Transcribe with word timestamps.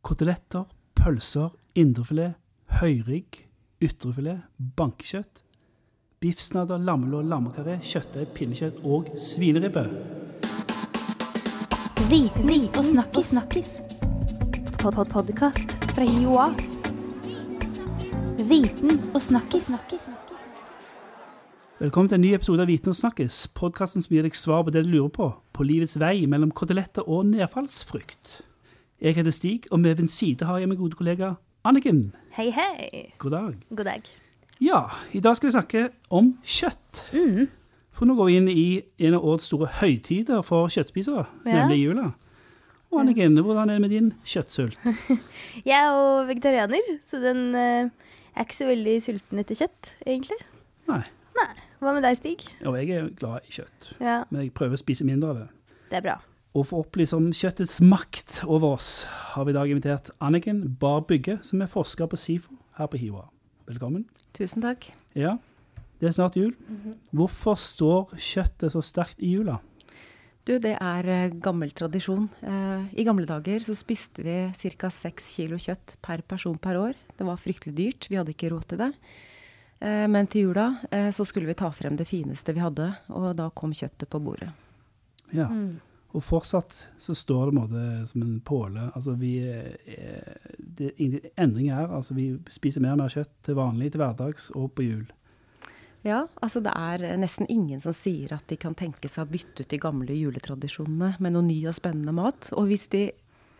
Koteletter, 0.00 0.64
pølser, 0.96 1.50
indrefilet, 1.76 2.38
høyrygg, 2.80 3.42
ytrefilet, 3.84 4.46
bankekjøtt, 4.78 5.42
biffsnadder, 6.24 6.80
lammelår, 6.80 7.26
lammekaré, 7.28 7.74
kjøttdeig, 7.84 8.30
pinnekjøtt 8.32 8.80
og 8.88 9.10
svineribbe. 9.20 9.84
Viten 12.08 12.64
og 12.72 12.84
snakkis. 12.88 13.28
snakkis. 13.34 13.70
Pod 14.80 14.94
-pod 14.94 15.12
Podkast 15.12 15.76
fra 15.92 16.04
Joa. 16.04 16.48
Viten 18.48 19.00
og 19.14 19.20
snakkis. 19.20 19.68
Velkommen 21.78 22.08
til 22.08 22.14
en 22.14 22.20
ny 22.20 22.34
episode 22.34 22.62
av 22.62 22.66
Viten 22.66 22.88
og 22.88 22.96
snakkes, 22.96 23.48
podkasten 23.54 24.02
som 24.02 24.14
gir 24.14 24.22
deg 24.22 24.34
svar 24.34 24.62
på 24.62 24.70
det 24.70 24.84
du 24.84 24.90
lurer 24.90 25.08
på, 25.08 25.34
på 25.52 25.62
livets 25.62 26.00
vei 26.00 26.26
mellom 26.26 26.50
koteletter 26.50 27.02
og 27.08 27.26
nedfallsfrykt. 27.26 28.49
Jeg 29.00 29.14
heter 29.16 29.30
Stig, 29.30 29.64
og 29.70 29.80
med 29.80 29.94
ved 29.96 30.08
side 30.08 30.44
har 30.44 30.58
jeg 30.58 30.68
min 30.68 30.78
gode 30.78 30.92
kollega 30.96 31.32
Anniken. 31.64 32.12
Hei, 32.36 32.50
hei. 32.50 33.12
God 33.18 33.30
dag. 33.30 33.54
God 33.76 33.84
dag. 33.84 34.02
Ja, 34.60 34.80
i 35.12 35.20
dag 35.20 35.36
skal 35.36 35.46
vi 35.46 35.52
snakke 35.52 35.88
om 36.10 36.34
kjøtt. 36.44 37.00
Mm. 37.12 37.46
For 37.96 38.04
nå 38.08 38.14
går 38.18 38.28
vi 38.28 38.36
inn 38.36 38.48
i 38.52 38.64
en 39.06 39.16
av 39.16 39.24
årets 39.24 39.48
store 39.48 39.68
høytider 39.80 40.42
for 40.44 40.68
kjøttspisere, 40.68 41.24
Ja. 41.46 41.62
nemlig 41.66 41.78
jula. 41.84 42.10
Og 42.90 43.00
Anniken, 43.00 43.38
hvordan 43.40 43.68
er 43.70 43.72
det 43.78 43.80
med 43.80 43.90
din 43.90 44.12
kjøttsult? 44.24 44.76
Jeg 45.68 45.76
er 45.80 45.88
jo 45.88 46.26
vegetarianer, 46.28 46.92
så 47.06 47.20
den 47.22 47.54
eh, 47.54 47.88
er 48.36 48.44
ikke 48.44 48.56
så 48.56 48.66
veldig 48.68 48.96
sulten 49.02 49.38
etter 49.38 49.54
kjøtt, 49.62 49.94
egentlig. 50.06 50.40
Nei, 50.88 51.02
Nei. 51.40 51.52
Hva 51.80 51.94
med 51.96 52.02
deg, 52.04 52.16
Stig? 52.20 52.42
Jo, 52.60 52.74
jeg 52.76 52.90
er 52.92 53.08
glad 53.16 53.46
i 53.48 53.54
kjøtt, 53.56 53.92
Ja, 54.00 54.24
men 54.30 54.42
jeg 54.42 54.52
prøver 54.52 54.76
å 54.76 54.80
spise 54.82 55.04
mindre 55.08 55.30
av 55.30 55.38
det. 55.40 55.46
det 55.90 55.96
er 56.02 56.04
bra. 56.04 56.18
Og 56.50 56.64
for 56.66 56.80
å 56.80 56.84
opplyse 56.84 57.14
om 57.14 57.28
kjøttets 57.36 57.76
makt 57.86 58.40
over 58.50 58.74
oss, 58.74 59.04
har 59.36 59.46
vi 59.46 59.52
i 59.52 59.56
dag 59.56 59.70
invitert 59.70 60.10
Anniken 60.24 60.64
Bar 60.82 61.04
Bygge, 61.06 61.36
som 61.46 61.62
er 61.62 61.70
forsker 61.70 62.08
på 62.10 62.18
SIFO 62.18 62.56
her 62.80 62.88
på 62.90 62.98
Hiva. 62.98 63.28
Velkommen. 63.70 64.02
Tusen 64.34 64.64
takk. 64.64 64.88
Ja, 65.14 65.36
det 66.02 66.08
er 66.10 66.16
snart 66.16 66.38
jul. 66.38 66.56
Hvorfor 67.14 67.54
står 67.60 68.16
kjøttet 68.18 68.74
så 68.74 68.82
sterkt 68.82 69.22
i 69.22 69.30
jula? 69.36 69.60
Du, 70.48 70.56
det 70.58 70.72
er 70.82 71.06
eh, 71.12 71.34
gammel 71.38 71.70
tradisjon. 71.76 72.24
Eh, 72.42 72.86
I 72.98 73.04
gamle 73.06 73.28
dager 73.28 73.62
så 73.62 73.74
spiste 73.76 74.24
vi 74.24 74.34
ca. 74.80 74.90
seks 74.90 75.28
kilo 75.36 75.58
kjøtt 75.60 75.98
per 76.02 76.24
person 76.26 76.56
per 76.58 76.78
år. 76.80 76.96
Det 77.14 77.26
var 77.28 77.38
fryktelig 77.38 77.76
dyrt, 77.76 78.08
vi 78.10 78.18
hadde 78.18 78.32
ikke 78.34 78.50
råd 78.50 78.64
til 78.72 78.80
det. 78.80 78.88
Eh, 79.84 80.08
men 80.10 80.26
til 80.32 80.48
jula 80.48 80.66
eh, 80.90 81.12
så 81.14 81.22
skulle 81.28 81.46
vi 81.52 81.54
ta 81.60 81.70
frem 81.70 81.94
det 82.00 82.08
fineste 82.10 82.56
vi 82.56 82.64
hadde, 82.64 82.88
og 83.12 83.30
da 83.38 83.50
kom 83.54 83.70
kjøttet 83.76 84.10
på 84.10 84.18
bordet. 84.26 84.50
Ja, 85.30 85.46
Mm. 85.46 85.78
Og 86.10 86.24
fortsatt 86.26 86.74
så 86.98 87.14
står 87.14 87.50
det 87.50 87.54
en 87.54 87.60
måte 87.60 87.84
som 88.10 88.24
en 88.24 88.40
påle. 88.42 88.88
Altså 88.98 89.14
vi, 89.20 89.36
eh, 89.46 90.50
det, 90.58 90.92
endring 91.38 91.70
er 91.70 91.86
Altså 91.86 92.16
vi 92.16 92.32
spiser 92.50 92.82
mer 92.82 92.96
og 92.96 93.04
mer 93.04 93.14
kjøtt 93.14 93.32
til 93.46 93.58
vanlig, 93.58 93.92
til 93.92 94.02
hverdags 94.02 94.50
og 94.58 94.72
på 94.74 94.88
jul. 94.88 95.06
Ja, 96.02 96.24
altså 96.40 96.62
det 96.64 96.72
er 96.72 97.04
nesten 97.20 97.46
ingen 97.52 97.82
som 97.84 97.92
sier 97.92 98.32
at 98.32 98.46
de 98.48 98.56
kan 98.56 98.74
tenke 98.74 99.08
seg 99.08 99.26
å 99.26 99.30
bytte 99.30 99.62
ut 99.62 99.70
de 99.70 99.80
gamle 99.80 100.16
juletradisjonene 100.16 101.18
med 101.20 101.34
noe 101.34 101.44
ny 101.44 101.58
og 101.68 101.76
spennende 101.76 102.14
mat. 102.16 102.48
Og 102.56 102.70
hvis 102.70 102.88
de 102.90 103.10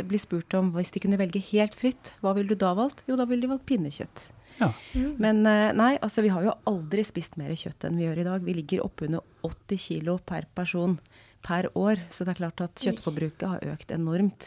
blir 0.08 0.22
spurt 0.22 0.54
om 0.56 0.72
hvis 0.74 0.94
de 0.94 1.02
kunne 1.04 1.20
velge 1.20 1.42
helt 1.52 1.76
fritt, 1.76 2.14
hva 2.24 2.32
ville 2.36 2.50
du 2.50 2.58
da 2.58 2.72
valgt? 2.74 3.04
Jo, 3.06 3.18
da 3.20 3.28
ville 3.28 3.44
de 3.44 3.52
valgt 3.52 3.68
pinnekjøtt. 3.68 4.30
Ja, 4.60 4.72
Men 5.20 5.44
eh, 5.48 5.70
nei, 5.76 5.94
altså 6.02 6.24
vi 6.24 6.32
har 6.32 6.44
jo 6.44 6.56
aldri 6.68 7.04
spist 7.06 7.38
mer 7.40 7.52
kjøtt 7.56 7.86
enn 7.86 8.00
vi 8.00 8.08
gjør 8.08 8.20
i 8.20 8.26
dag. 8.26 8.44
Vi 8.44 8.56
ligger 8.56 8.84
oppunder 8.84 9.22
80 9.46 9.80
kilo 9.80 10.18
per 10.26 10.48
person 10.56 10.98
per 11.46 11.64
år. 11.78 11.96
Så 12.10 12.24
det 12.24 12.30
er 12.34 12.42
klart 12.42 12.60
at 12.64 12.82
kjøttforbruket 12.82 13.48
har 13.48 13.68
økt 13.74 13.90
enormt 13.94 14.42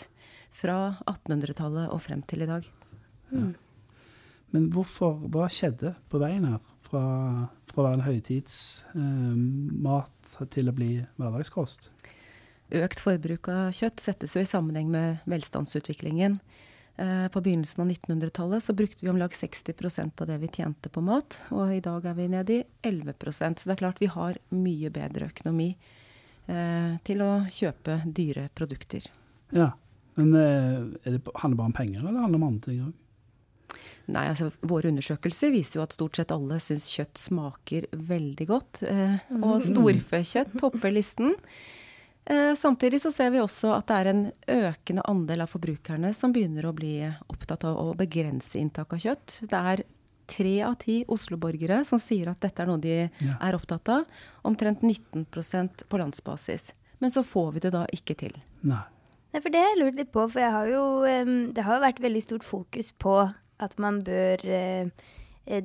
fra 0.53 0.95
1800-tallet 1.09 1.89
og 1.89 2.01
frem 2.05 2.21
til 2.29 2.41
i 2.45 2.49
dag. 2.49 2.63
Men 4.53 4.69
hvorfor, 4.73 5.11
hva 5.33 5.47
skjedde 5.51 5.89
på 6.11 6.17
veien 6.21 6.45
her? 6.45 6.59
Fra, 6.85 7.03
fra 7.71 7.81
å 7.81 7.85
være 7.87 7.97
en 7.97 8.05
høytidsmat 8.05 10.17
eh, 10.35 10.49
til 10.53 10.65
å 10.69 10.77
bli 10.77 10.91
hverdagskost? 11.17 11.81
Økt 12.73 12.99
forbruk 13.01 13.49
av 13.49 13.71
kjøtt 13.73 13.99
settes 14.01 14.35
jo 14.37 14.41
i 14.43 14.49
sammenheng 14.49 14.89
med 14.93 15.17
velstandsutviklingen. 15.29 16.33
Eh, 17.01 17.27
På 17.33 17.41
begynnelsen 17.41 17.81
av 17.81 17.89
1900-tallet 17.89 18.63
så 18.63 18.71
brukte 18.77 19.05
vi 19.05 19.09
om 19.09 19.17
lag 19.17 19.31
60% 19.33 20.21
av 20.21 20.27
det 20.29 20.37
vi 20.43 20.53
tjente 20.53 20.89
på 20.93 21.01
mat, 21.01 21.41
og 21.49 21.73
i 21.73 21.81
dag 21.81 22.05
er 22.05 22.13
vi 22.19 22.27
nede 22.29 22.53
i 22.59 22.63
11% 22.85 23.57
Så 23.57 23.65
det 23.65 23.73
er 23.73 23.81
klart 23.81 24.01
vi 24.01 24.13
har 24.13 24.37
mye 24.53 24.89
bedre 24.93 25.25
økonomi 25.33 25.77
til 26.45 27.21
å 27.23 27.29
kjøpe 27.47 28.01
dyre 28.11 28.49
produkter. 28.53 29.05
Ja, 29.55 29.69
men 30.19 30.33
eh, 30.35 31.07
er 31.07 31.15
det, 31.15 31.21
handler 31.35 31.55
det 31.55 31.61
bare 31.61 31.71
om 31.71 31.77
penger, 31.77 31.99
eller 31.99 32.19
handler 32.21 32.37
det 32.37 32.41
om 32.41 32.49
andre 32.49 32.67
ting 32.67 32.83
òg? 32.87 32.99
Nei, 34.13 34.25
altså 34.27 34.49
Våre 34.67 34.89
undersøkelser 34.91 35.53
viser 35.53 35.79
jo 35.79 35.85
at 35.85 35.95
stort 35.95 36.17
sett 36.19 36.33
alle 36.35 36.57
syns 36.61 36.89
kjøtt 36.91 37.21
smaker 37.21 37.87
veldig 37.95 38.47
godt. 38.49 38.83
Eh, 38.89 39.15
og 39.39 39.63
storfekjøtt 39.63 40.57
topper 40.59 40.93
listen. 40.93 41.37
Eh, 42.27 42.51
samtidig 42.59 42.99
så 43.03 43.13
ser 43.15 43.31
vi 43.33 43.41
også 43.43 43.71
at 43.77 43.87
det 43.89 43.99
er 44.01 44.11
en 44.11 44.23
økende 44.57 45.05
andel 45.09 45.45
av 45.45 45.53
forbrukerne 45.55 46.11
som 46.15 46.35
begynner 46.35 46.67
å 46.67 46.75
bli 46.75 46.97
opptatt 47.31 47.65
av 47.69 47.79
å 47.79 47.87
begrense 47.99 48.59
inntak 48.59 48.93
av 48.95 49.01
kjøtt. 49.05 49.39
Det 49.47 49.63
er 49.73 49.85
tre 50.27 50.61
av 50.63 50.75
ti 50.81 51.03
Oslo-borgere 51.07 51.81
som 51.85 51.99
sier 51.99 52.29
at 52.31 52.39
dette 52.39 52.59
er 52.63 52.65
noe 52.67 52.79
de 52.81 53.09
Ja. 53.21 53.35
er 53.41 53.53
opptatt 53.57 53.89
av. 53.89 54.05
Omtrent 54.43 54.81
19% 54.81 55.83
på 55.89 55.97
landsbasis. 55.99 56.71
Men 56.99 57.09
så 57.11 57.23
får 57.23 57.53
vi 57.53 57.59
det 57.59 57.71
da 57.71 57.85
ikke 57.91 58.15
til. 58.17 58.33
Nei. 58.63 58.83
Nei, 59.33 59.41
for 59.41 59.49
det 59.49 59.59
har 59.59 59.69
jeg 59.75 59.79
lurt 59.81 59.95
litt 59.97 60.11
på, 60.13 60.27
for 60.31 60.39
jeg 60.39 60.51
har 60.51 60.67
jo, 60.67 61.51
det 61.53 61.63
har 61.65 61.75
jo 61.79 61.81
vært 61.81 61.99
veldig 61.99 62.21
stort 62.21 62.43
fokus 62.43 62.91
på 62.93 63.33
at 63.59 63.77
man 63.79 64.01
bør 64.05 64.43
eh, 64.45 64.89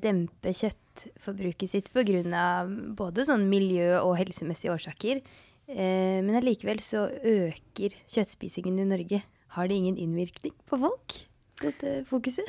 dempe 0.00 0.50
kjøttforbruket 0.56 1.68
sitt 1.68 1.90
pga. 1.92 2.66
både 2.96 3.24
sånn 3.24 3.48
miljø- 3.48 4.00
og 4.02 4.16
helsemessige 4.18 4.72
årsaker. 4.72 5.20
Eh, 5.68 6.22
men 6.24 6.34
allikevel 6.34 6.80
så 6.80 7.08
øker 7.22 7.92
kjøttspisingen 8.08 8.78
i 8.80 8.84
Norge. 8.88 9.22
Har 9.48 9.68
det 9.68 9.76
ingen 9.76 9.96
innvirkning 9.96 10.52
på 10.66 10.78
folk, 10.80 11.26
dette 11.60 12.04
fokuset? 12.08 12.48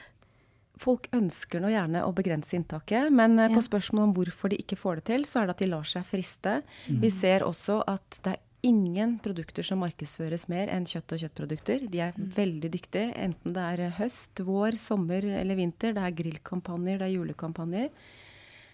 Folk 0.80 1.10
ønsker 1.16 1.60
nå 1.60 1.72
gjerne 1.74 2.06
å 2.08 2.14
begrense 2.16 2.56
inntaket, 2.56 3.10
men 3.12 3.38
eh, 3.40 3.50
Ja. 3.50 3.56
på 3.56 3.64
spørsmål 3.66 4.06
om 4.08 4.14
hvorfor 4.16 4.50
de 4.54 4.60
ikke 4.62 4.78
får 4.80 5.02
det 5.02 5.06
til, 5.12 5.26
så 5.28 5.42
er 5.42 5.50
det 5.50 5.58
at 5.58 5.64
de 5.66 5.72
lar 5.74 5.84
seg 5.90 6.06
friste. 6.08 6.62
Vi 6.88 7.10
ser 7.12 7.44
også 7.44 7.82
at 7.88 8.20
det 8.24 8.36
er 8.38 8.46
ingen 8.64 9.18
produkter 9.24 9.64
som 9.64 9.80
markedsføres 9.80 10.48
mer 10.52 10.68
enn 10.68 10.84
kjøtt 10.88 11.14
og 11.16 11.20
kjøttprodukter. 11.22 11.86
De 11.92 12.00
er 12.04 12.14
veldig 12.16 12.72
dyktige, 12.74 13.14
enten 13.16 13.54
det 13.56 13.62
er 13.64 13.94
høst, 14.00 14.40
vår, 14.44 14.76
sommer 14.80 15.24
eller 15.24 15.56
vinter. 15.56 15.94
Det 15.96 16.04
er 16.04 16.18
grillkampanjer, 16.18 17.00
det 17.00 17.08
er 17.08 17.16
julekampanjer. 17.16 17.90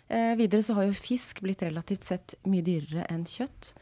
Eh, 0.09 0.35
videre 0.37 0.61
så 0.65 0.73
har 0.77 0.85
jo 0.85 0.93
fisk 0.97 1.41
blitt 1.41 1.61
relativt 1.65 2.03
sett 2.05 2.35
mye 2.45 2.61
dyrere 2.65 3.05
enn 3.09 3.25
kjøtt. 3.25 3.73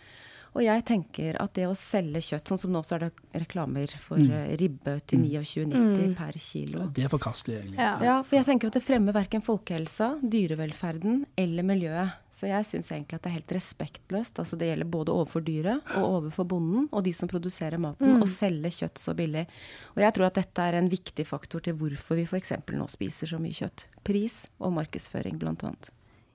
Og 0.54 0.62
jeg 0.62 0.84
tenker 0.86 1.38
at 1.42 1.54
det 1.58 1.66
å 1.66 1.74
selge 1.78 2.22
kjøtt, 2.22 2.52
sånn 2.52 2.62
som 2.62 2.74
nå 2.74 2.84
så 2.86 2.98
er 2.98 3.08
det 3.08 3.40
reklamer 3.44 3.94
for 4.02 4.22
mm. 4.22 4.54
ribbe 4.62 4.96
til 5.10 5.24
29,90 5.26 6.12
per 6.18 6.38
kilo. 6.38 6.88
Det 6.94 7.08
er 7.08 7.14
forkastelig, 7.14 7.60
egentlig. 7.62 7.80
Ja. 7.82 7.94
Ja, 8.06 8.18
for 8.22 8.38
jeg 8.38 8.48
tenker 8.50 8.70
at 8.70 8.78
det 8.78 8.84
fremmer 8.86 9.16
verken 9.16 9.44
folkehelsa, 9.46 10.12
dyrevelferden 10.22 11.24
eller 11.42 11.66
miljøet. 11.66 12.20
Så 12.34 12.50
jeg 12.50 12.66
syns 12.66 12.92
egentlig 12.94 13.18
at 13.18 13.26
det 13.26 13.32
er 13.32 13.38
helt 13.38 13.56
respektløst. 13.58 14.40
Altså 14.42 14.58
det 14.58 14.70
gjelder 14.70 14.90
både 14.94 15.14
overfor 15.14 15.46
dyret 15.46 15.92
og 16.00 16.20
overfor 16.20 16.48
bonden 16.50 16.88
og 16.90 17.04
de 17.06 17.14
som 17.18 17.30
produserer 17.30 17.82
maten, 17.82 18.22
å 18.22 18.30
selge 18.30 18.74
kjøtt 18.74 19.02
så 19.02 19.14
billig. 19.18 19.46
Og 19.94 20.02
jeg 20.06 20.18
tror 20.18 20.30
at 20.30 20.40
dette 20.42 20.70
er 20.70 20.78
en 20.78 20.90
viktig 20.90 21.26
faktor 21.30 21.66
til 21.66 21.78
hvorfor 21.78 22.18
vi 22.18 22.26
f.eks. 22.30 22.56
nå 22.74 22.90
spiser 22.94 23.34
så 23.34 23.42
mye 23.42 23.58
kjøtt. 23.58 23.88
Pris 24.06 24.44
og 24.60 24.74
markedsføring, 24.78 25.38
blant 25.42 25.66
annet. 25.66 25.94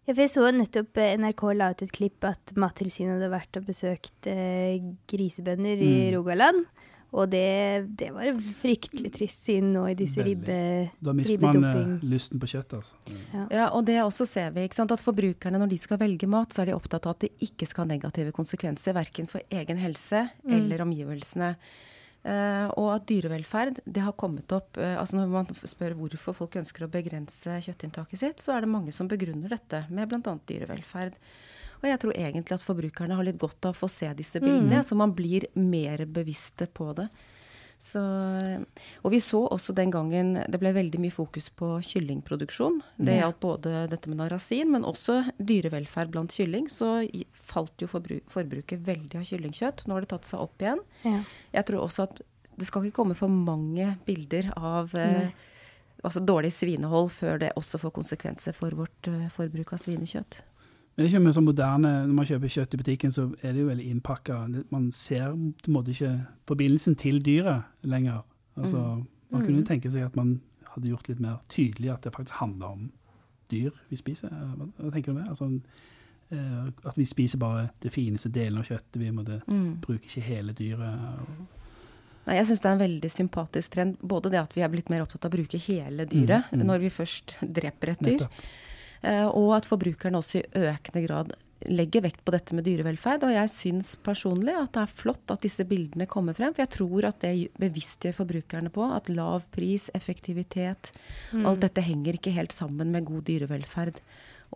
Ja, 0.09 0.15
for 0.15 0.25
jeg 0.25 0.33
så 0.33 0.49
nettopp 0.57 0.97
eh, 1.03 1.15
NRK 1.21 1.43
la 1.59 1.71
ut 1.75 1.83
et 1.85 1.93
klipp 1.93 2.25
at 2.25 2.55
Mattilsynet 2.57 3.19
hadde 3.19 3.29
vært 3.35 3.59
og 3.61 3.67
besøkt 3.69 4.29
eh, 4.33 4.79
grisebønder 5.13 5.77
i 5.85 5.91
Mm. 6.09 6.15
Rogaland. 6.17 6.63
Og 7.09 7.31
det, 7.33 7.89
det 7.97 8.11
var 8.13 8.27
fryktelig 8.61 9.11
trist 9.15 9.47
siden 9.49 9.71
nå 9.73 9.87
i 9.89 9.95
disse 9.97 10.21
ribbe... 10.21 10.57
Da 11.01 11.15
mister 11.17 11.41
man 11.41 11.65
eh, 11.65 11.93
lysten 12.05 12.41
på 12.41 12.49
kjøtt, 12.53 12.75
altså. 12.77 12.97
Ja, 13.49 13.71
og 13.73 13.87
det 13.89 13.97
også 14.03 14.27
ser 14.29 14.51
vi, 14.53 14.67
ikke 14.69 14.77
sant, 14.77 14.93
at 14.93 15.01
forbrukerne 15.01 15.61
når 15.61 15.71
de 15.73 15.79
skal 15.81 16.01
velge 16.03 16.29
mat, 16.29 16.53
så 16.53 16.63
er 16.65 16.69
de 16.69 16.77
opptatt 16.77 17.09
av 17.09 17.17
at 17.17 17.25
det 17.25 17.31
ikke 17.49 17.69
skal 17.69 17.87
ha 17.87 17.95
negative 17.95 18.33
konsekvenser, 18.37 18.93
verken 18.97 19.29
for 19.29 19.41
egen 19.49 19.81
helse 19.81 20.27
eller 20.45 20.85
omgivelsene. 20.85 21.55
Eh, 22.27 22.67
og 22.75 22.89
at 22.97 23.05
dyrevelferd, 23.07 23.79
det 23.87 24.03
har 24.03 24.17
kommet 24.19 24.51
opp 24.51 24.77
eh, 24.83 24.97
altså 24.99 25.21
Når 25.21 25.29
man 25.31 25.47
spør 25.55 25.95
hvorfor 26.01 26.35
folk 26.35 26.57
ønsker 26.59 26.85
å 26.85 26.91
begrense 26.91 27.61
kjøttinntaket 27.63 28.21
sitt, 28.21 28.43
så 28.43 28.57
er 28.57 28.65
det 28.65 28.73
mange 28.73 28.95
som 28.95 29.11
begrunner 29.11 29.55
dette 29.55 29.85
med 29.95 30.11
bl.a. 30.11 30.35
dyrevelferd. 30.51 31.15
Og 31.79 31.87
jeg 31.87 32.01
tror 32.03 32.17
egentlig 32.19 32.57
at 32.57 32.65
forbrukerne 32.65 33.15
har 33.15 33.27
litt 33.29 33.39
godt 33.39 33.69
av 33.69 33.77
å 33.77 33.81
få 33.85 33.89
se 33.93 34.11
disse 34.19 34.43
bildene, 34.43 34.83
så 34.83 34.99
man 34.99 35.15
blir 35.15 35.47
mer 35.55 36.03
bevisste 36.11 36.67
på 36.67 36.91
det. 36.99 37.07
Så, 37.79 38.01
og 39.05 39.13
vi 39.15 39.21
så 39.23 39.45
også 39.47 39.73
den 39.77 39.93
gangen 39.95 40.33
det 40.51 40.59
ble 40.61 40.73
veldig 40.75 40.99
mye 41.01 41.15
fokus 41.15 41.47
på 41.55 41.77
kyllingproduksjon. 41.87 42.81
Det 42.99 43.15
Ja. 43.15 43.21
gjaldt 43.23 43.41
både 43.41 43.89
dette 43.89 44.09
med 44.11 44.19
narasin, 44.19 44.71
men 44.73 44.83
også 44.83 45.31
dyrevelferd 45.39 46.11
blant 46.11 46.35
kylling. 46.35 46.67
Så 46.69 47.09
falt 47.33 47.79
jo 47.79 47.87
forbruket 47.87 48.83
veldig 48.85 49.15
av 49.21 49.23
kyllingkjøtt. 49.31 49.87
Nå 49.87 49.95
har 49.95 50.01
det 50.01 50.11
tatt 50.11 50.27
seg 50.27 50.41
opp 50.41 50.59
igjen. 50.59 50.81
Ja. 51.05 51.23
Jeg 51.55 51.67
tror 51.67 51.87
også 51.87 52.03
at 52.09 52.21
det 52.59 52.67
skal 52.67 52.83
ikke 52.83 52.97
komme 53.05 53.15
for 53.15 53.29
mange 53.31 53.97
bilder 54.05 54.53
av 54.57 54.95
eh, 54.99 55.31
altså 56.03 56.21
dårlig 56.25 56.51
svinehold 56.53 57.11
før 57.15 57.39
det 57.39 57.53
også 57.59 57.79
får 57.79 57.95
konsekvenser 57.95 58.55
for 58.55 58.71
vårt 58.71 59.09
uh, 59.11 59.29
forbruk 59.35 59.73
av 59.73 59.79
svinekjøtt. 59.83 60.43
Men 60.99 61.05
det 61.05 61.13
er 61.13 61.13
ikke 61.13 61.27
mye 61.29 61.35
sånn 61.37 61.47
moderne, 61.47 61.91
Når 62.09 62.15
man 62.17 62.27
kjøper 62.27 62.51
kjøtt 62.51 62.73
i 62.75 62.79
butikken, 62.81 63.13
så 63.15 63.29
er 63.39 63.53
det 63.55 63.61
jo 63.63 63.69
veldig 63.69 63.85
innpakka. 63.87 64.39
Man 64.75 64.89
ser 64.91 65.29
på 65.31 65.71
en 65.71 65.77
måte 65.77 65.93
ikke 65.93 66.11
forbindelsen 66.51 66.97
til 66.99 67.21
dyret 67.23 67.87
lenger. 67.87 68.25
Altså, 68.57 69.05
Man 69.31 69.45
kunne 69.45 69.61
jo 69.61 69.69
tenke 69.69 69.93
seg 69.95 70.09
at 70.09 70.17
man 70.17 70.41
hadde 70.73 70.91
gjort 70.91 71.09
litt 71.09 71.21
mer 71.21 71.39
tydelig 71.49 71.93
at 71.93 72.03
det 72.03 72.13
faktisk 72.17 72.41
handler 72.41 72.67
om 72.67 72.91
dyr 73.53 73.71
vi 73.89 73.97
spiser. 74.01 74.35
Hva, 74.59 74.91
tenker 74.91 75.13
du 75.15 75.21
med? 75.21 75.29
Altså, 75.29 75.61
eh, 76.35 76.67
at 76.67 76.99
vi 76.99 77.07
spiser 77.07 77.39
bare 77.39 77.69
det 77.79 77.93
fineste 77.95 78.29
delen 78.35 78.59
av 78.59 78.67
kjøttet. 78.67 78.99
Vi 78.99 79.15
måtte, 79.15 79.39
bruker 79.47 80.03
ikke 80.03 80.27
hele 80.27 80.53
dyret. 80.53 81.09
Nei, 82.27 82.41
jeg 82.41 82.51
syns 82.51 82.61
det 82.61 82.69
er 82.69 82.75
en 82.75 82.83
veldig 82.83 83.11
sympatisk 83.11 83.71
trend. 83.77 84.01
Både 84.03 84.35
det 84.35 84.43
at 84.43 84.57
vi 84.57 84.67
er 84.67 84.73
blitt 84.73 84.91
mer 84.91 85.07
opptatt 85.07 85.25
av 85.25 85.31
å 85.31 85.39
bruke 85.39 85.61
hele 85.63 86.11
dyret 86.11 86.51
Mm, 86.51 86.59
mm. 86.59 86.67
når 86.67 86.79
vi 86.83 86.91
først 86.91 87.39
dreper 87.43 87.95
et 87.95 88.03
dyr, 88.03 88.19
Nettopp. 88.19 88.35
Eh, 89.03 89.27
og 89.27 89.57
at 89.59 89.69
forbrukerne 89.69 90.21
også 90.21 90.41
i 90.41 90.65
økende 90.69 91.05
grad 91.07 91.37
legger 91.67 92.05
vekt 92.05 92.23
på 92.23 92.33
dette 92.35 92.55
med 92.55 92.67
dyrevelferd. 92.69 93.27
Og 93.27 93.35
jeg 93.35 93.51
syns 93.51 93.93
personlig 94.07 94.55
at 94.55 94.73
det 94.77 94.85
er 94.85 94.97
flott 95.01 95.35
at 95.35 95.43
disse 95.43 95.67
bildene 95.69 96.07
kommer 96.11 96.37
frem. 96.39 96.55
For 96.55 96.65
jeg 96.65 96.75
tror 96.77 97.09
at 97.11 97.21
det 97.25 97.51
bevisstgjør 97.59 98.19
forbrukerne 98.21 98.73
på 98.75 98.87
at 98.95 99.11
lav 99.11 99.47
pris, 99.55 99.89
effektivitet, 99.99 100.93
alt 101.35 101.65
dette 101.65 101.85
henger 101.85 102.19
ikke 102.19 102.37
helt 102.37 102.55
sammen 102.55 102.95
med 102.95 103.09
god 103.11 103.27
dyrevelferd. 103.27 104.03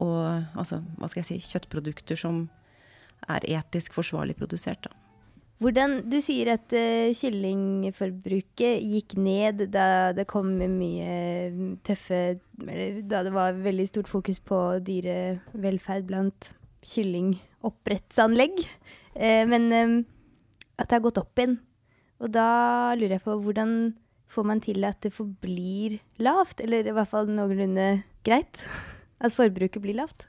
Og 0.03 0.25
altså, 0.57 0.81
hva 0.97 1.11
skal 1.11 1.25
jeg 1.25 1.31
si, 1.33 1.53
kjøttprodukter 1.53 2.19
som 2.19 2.47
er 3.31 3.45
etisk 3.59 3.95
forsvarlig 3.99 4.39
produsert. 4.39 4.87
Da. 4.87 5.02
Hvordan, 5.63 6.01
du 6.11 6.17
sier 6.19 6.49
at 6.57 6.73
uh, 6.75 7.13
kyllingforbruket 7.15 8.83
gikk 8.83 9.15
ned 9.21 9.69
da 9.71 10.11
det 10.17 10.25
kom 10.31 10.49
mye 10.59 11.13
tøffe 11.87 12.19
Eller 12.65 12.99
da 13.07 13.21
det 13.23 13.35
var 13.35 13.61
veldig 13.63 13.87
stort 13.87 14.11
fokus 14.11 14.41
på 14.43 14.59
dyrevelferd 14.83 16.09
blant 16.09 16.51
kyllingoppdrettsanlegg. 16.83 18.59
Uh, 19.15 19.45
men 19.47 19.69
eh, 19.71 19.95
at 20.81 20.89
det 20.89 20.99
har 20.99 21.05
gått 21.05 21.21
opp 21.23 21.39
igjen. 21.39 21.61
Og 22.23 22.33
da 22.35 22.49
lurer 22.99 23.19
jeg 23.19 23.27
på 23.29 23.39
hvordan 23.45 23.77
får 24.33 24.49
man 24.49 24.63
til 24.65 24.83
at 24.89 24.99
det 25.05 25.15
forblir 25.15 26.01
lavt? 26.23 26.63
Eller 26.65 26.89
i 26.89 26.97
hvert 26.97 27.11
fall 27.13 27.31
noenlunde 27.31 28.03
greit? 28.27 28.65
At 29.23 29.37
forbruket 29.37 29.83
blir 29.85 30.01
lavt? 30.01 30.27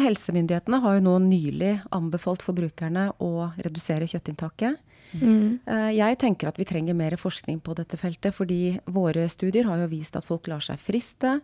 Helsemyndighetene 0.00 0.78
har 0.80 0.96
jo 0.96 1.04
nå 1.04 1.16
nylig 1.26 1.74
anbefalt 1.92 2.44
forbrukerne 2.44 3.10
å 3.20 3.50
redusere 3.58 4.08
kjøttinntaket. 4.08 4.78
Eh, 5.20 5.90
Jeg 5.92 6.18
tenker 6.18 6.48
at 6.48 6.58
vi 6.58 6.64
trenger 6.64 6.94
mer 6.96 7.16
forskning 7.20 7.60
på 7.60 7.74
dette 7.76 7.98
feltet, 8.00 8.32
fordi 8.34 8.78
våre 8.86 9.28
studier 9.28 9.66
har 9.68 9.82
jo 9.82 9.90
vist 9.92 10.16
at 10.16 10.24
folk 10.24 10.48
lar 10.48 10.60
seg 10.64 10.80
friste. 10.80 11.40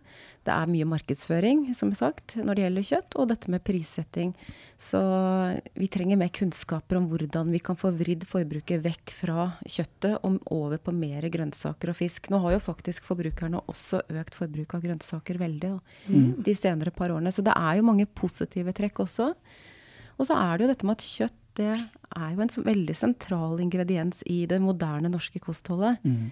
Det 0.47 0.53
er 0.53 0.71
mye 0.71 0.87
markedsføring, 0.89 1.75
som 1.75 1.93
sagt, 1.93 2.35
når 2.39 2.55
det 2.55 2.63
gjelder 2.63 2.87
kjøtt, 2.89 3.15
og 3.19 3.29
dette 3.29 3.51
med 3.51 3.63
prissetting. 3.67 4.33
Så 4.79 4.99
vi 5.75 5.89
trenger 5.91 6.17
mer 6.17 6.31
kunnskaper 6.33 6.97
om 6.97 7.09
hvordan 7.11 7.51
vi 7.51 7.59
kan 7.59 7.77
få 7.77 7.91
vridd 7.93 8.25
forbruket 8.25 8.81
vekk 8.81 9.13
fra 9.13 9.49
kjøttet 9.67 10.17
og 10.23 10.39
over 10.55 10.77
på 10.81 10.95
mer 10.95 11.27
grønnsaker 11.29 11.91
og 11.91 11.99
fisk. 11.99 12.29
Nå 12.31 12.39
har 12.39 12.55
jo 12.55 12.63
faktisk 12.63 13.03
forbrukerne 13.03 13.61
også 13.67 14.01
økt 14.09 14.37
forbruk 14.39 14.73
av 14.73 14.85
grønnsaker 14.87 15.37
veldig 15.37 15.59
da, 15.59 15.79
de 16.07 16.55
senere 16.55 16.95
par 16.95 17.11
årene. 17.11 17.33
Så 17.35 17.43
det 17.45 17.53
er 17.53 17.77
jo 17.77 17.83
mange 17.91 18.07
positive 18.07 18.73
trekk 18.73 19.03
også. 19.03 19.33
Og 20.19 20.27
så 20.27 20.35
er 20.35 20.57
det 20.57 20.65
jo 20.65 20.71
dette 20.73 20.87
med 20.87 20.97
at 20.97 21.05
kjøtt 21.05 21.35
det 21.59 21.73
er 21.75 22.29
jo 22.33 22.45
en 22.45 22.53
veldig 22.65 22.95
sentral 22.97 23.59
ingrediens 23.61 24.23
i 24.25 24.45
det 24.49 24.61
moderne 24.63 25.11
norske 25.11 25.41
kostholdet. 25.43 25.99
Mm. 26.03 26.29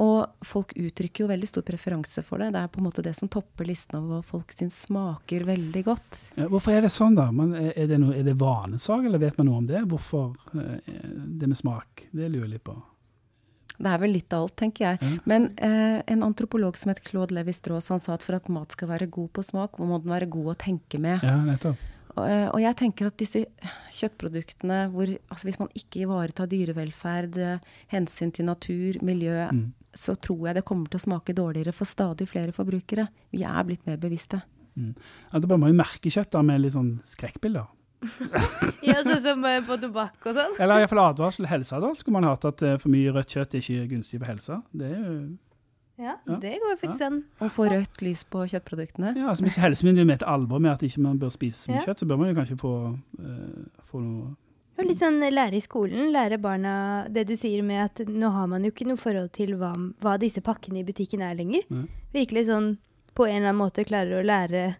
Og 0.00 0.46
folk 0.46 0.72
uttrykker 0.80 1.24
jo 1.24 1.28
veldig 1.28 1.48
stor 1.48 1.64
preferanse 1.66 2.22
for 2.24 2.40
det. 2.40 2.52
Det 2.54 2.62
er 2.62 2.70
på 2.72 2.80
en 2.80 2.86
måte 2.86 3.04
det 3.04 3.12
som 3.18 3.28
topper 3.28 3.68
listen 3.68 3.98
over 3.98 4.14
hva 4.14 4.20
folk 4.24 4.54
syns 4.56 4.78
smaker 4.86 5.44
veldig 5.48 5.82
godt. 5.84 6.20
Ja, 6.38 6.46
hvorfor 6.48 6.72
er 6.72 6.86
det 6.86 6.92
sånn, 6.94 7.18
da? 7.18 7.26
Men 7.34 7.52
er, 7.58 7.74
er, 7.74 7.90
det 7.90 7.98
noe, 8.00 8.14
er 8.16 8.24
det 8.24 8.38
vanesak, 8.40 9.04
eller 9.04 9.20
vet 9.20 9.36
man 9.40 9.50
noe 9.50 9.60
om 9.60 9.68
det? 9.68 9.82
Hvorfor 9.90 10.32
eh, 10.56 10.94
det 11.42 11.50
med 11.50 11.60
smak? 11.60 12.06
Det 12.08 12.30
lurer 12.30 12.46
jeg 12.46 12.54
litt 12.54 12.66
på. 12.70 12.78
Det 13.80 13.88
er 13.88 14.00
vel 14.00 14.12
litt 14.12 14.32
av 14.36 14.46
alt, 14.46 14.56
tenker 14.60 14.86
jeg. 14.86 15.04
Ja. 15.04 15.20
Men 15.28 15.50
eh, 15.56 16.00
en 16.12 16.24
antropolog 16.24 16.80
som 16.80 16.92
het 16.92 17.04
Claude 17.04 17.36
Levi-Strauss, 17.36 17.92
han 17.92 18.00
sa 18.00 18.16
at 18.16 18.24
for 18.24 18.36
at 18.36 18.48
mat 18.52 18.76
skal 18.76 18.92
være 18.92 19.08
god 19.12 19.32
på 19.36 19.44
smak, 19.52 19.80
må 19.80 20.00
den 20.00 20.12
være 20.12 20.28
god 20.32 20.54
å 20.54 20.58
tenke 20.64 21.00
med. 21.00 21.24
Ja, 21.24 21.38
nettopp. 21.44 21.89
Og, 22.16 22.24
eh, 22.26 22.48
jeg 22.64 22.76
tenker 22.76 23.06
at 23.06 23.16
disse 23.20 23.44
kjøttproduktene 23.94 24.78
hvor 24.92 25.10
altså 25.30 25.46
Hvis 25.48 25.58
man 25.60 25.70
ikke 25.76 26.02
ivaretar 26.04 26.48
dyrevelferd, 26.50 27.36
eh, 27.38 27.58
hensyn 27.92 28.32
til 28.32 28.46
natur, 28.48 28.98
miljø, 29.02 29.48
Mm. 29.52 29.72
så 29.94 30.14
tror 30.20 30.46
jeg 30.48 30.54
det 30.56 30.64
kommer 30.64 30.88
til 30.88 30.98
å 30.98 31.02
smake 31.06 31.34
dårligere 31.34 31.72
for 31.74 31.84
stadig 31.84 32.28
flere 32.28 32.52
forbrukere. 32.52 33.08
Vi 33.32 33.42
er 33.42 33.64
blitt 33.64 33.86
mer 33.86 33.96
bevisste. 33.96 34.42
At 35.32 35.40
det 35.42 35.48
bare 35.48 35.58
må 35.58 35.66
jo 35.68 35.74
merke 35.74 36.08
kjøtt 36.10 36.30
da, 36.30 36.42
med 36.42 36.60
litt 36.62 36.72
sånn 36.72 37.00
skrekkbilder. 37.04 37.66
Ja, 38.82 39.02
sånn 39.04 39.20
som 39.22 39.44
eh, 39.44 39.60
på 39.60 39.76
tobakk 39.80 40.24
og 40.26 40.34
sånn? 40.34 40.54
Eller 40.58 40.80
iallfall 40.80 41.02
advarsel 41.12 41.46
helseadvarsel 41.46 42.00
skulle 42.00 42.20
man 42.20 42.24
hatt 42.30 42.44
at 42.44 42.62
for 42.80 42.88
mye 42.88 43.12
rødt 43.12 43.34
kjøtt 43.34 43.54
er 43.54 43.60
ikke 43.60 43.88
gunstig 43.90 44.18
for 44.22 44.26
helsa. 44.30 44.62
Det 44.72 44.90
er 44.92 44.96
jo 44.98 45.36
Ja, 46.00 46.14
Ja. 46.26 46.36
det 46.40 46.54
går 46.62 46.76
faktisk 46.80 47.02
an. 47.06 47.24
Og 47.40 47.50
få 47.52 47.68
rødt 47.70 48.00
lys 48.02 48.24
på 48.24 48.44
kjøttproduktene. 48.48 49.14
Ja, 49.16 49.28
altså 49.28 49.44
Hvis 49.44 49.58
helsemyndighetene 49.60 50.06
mener 50.06 50.28
alvor 50.32 50.58
med 50.60 50.72
at 50.72 50.80
ikke 50.82 50.98
man 51.04 51.18
bør 51.20 51.30
spise 51.34 51.68
mye 51.70 51.80
Ja. 51.80 51.86
kjøtt, 51.86 51.98
så 52.00 52.08
bør 52.08 52.18
man 52.18 52.34
jo 52.34 52.40
kanskje 52.40 52.58
få, 52.58 52.72
uh, 53.20 53.82
få 53.92 54.00
noe 54.00 54.36
Og 54.80 54.86
litt 54.86 54.96
sånn 54.98 55.20
lære 55.20 55.56
i 55.56 55.60
skolen, 55.60 56.10
lære 56.10 56.38
barna 56.40 57.06
det 57.12 57.26
du 57.28 57.34
sier 57.36 57.62
med 57.62 57.84
at 57.84 58.06
nå 58.08 58.30
har 58.32 58.46
man 58.46 58.64
jo 58.64 58.70
ikke 58.70 58.86
noe 58.88 58.96
forhold 58.96 59.30
til 59.32 59.52
hva, 59.58 59.74
hva 60.00 60.18
disse 60.18 60.40
pakkene 60.40 60.78
i 60.80 60.84
butikken 60.84 61.20
er 61.20 61.34
lenger. 61.36 61.64
Nei. 61.68 61.84
Virkelig 62.14 62.46
sånn 62.46 62.78
på 63.14 63.26
en 63.28 63.42
eller 63.42 63.50
annen 63.52 63.60
måte 63.60 63.84
klarer 63.84 64.22
å 64.22 64.24
lære 64.24 64.76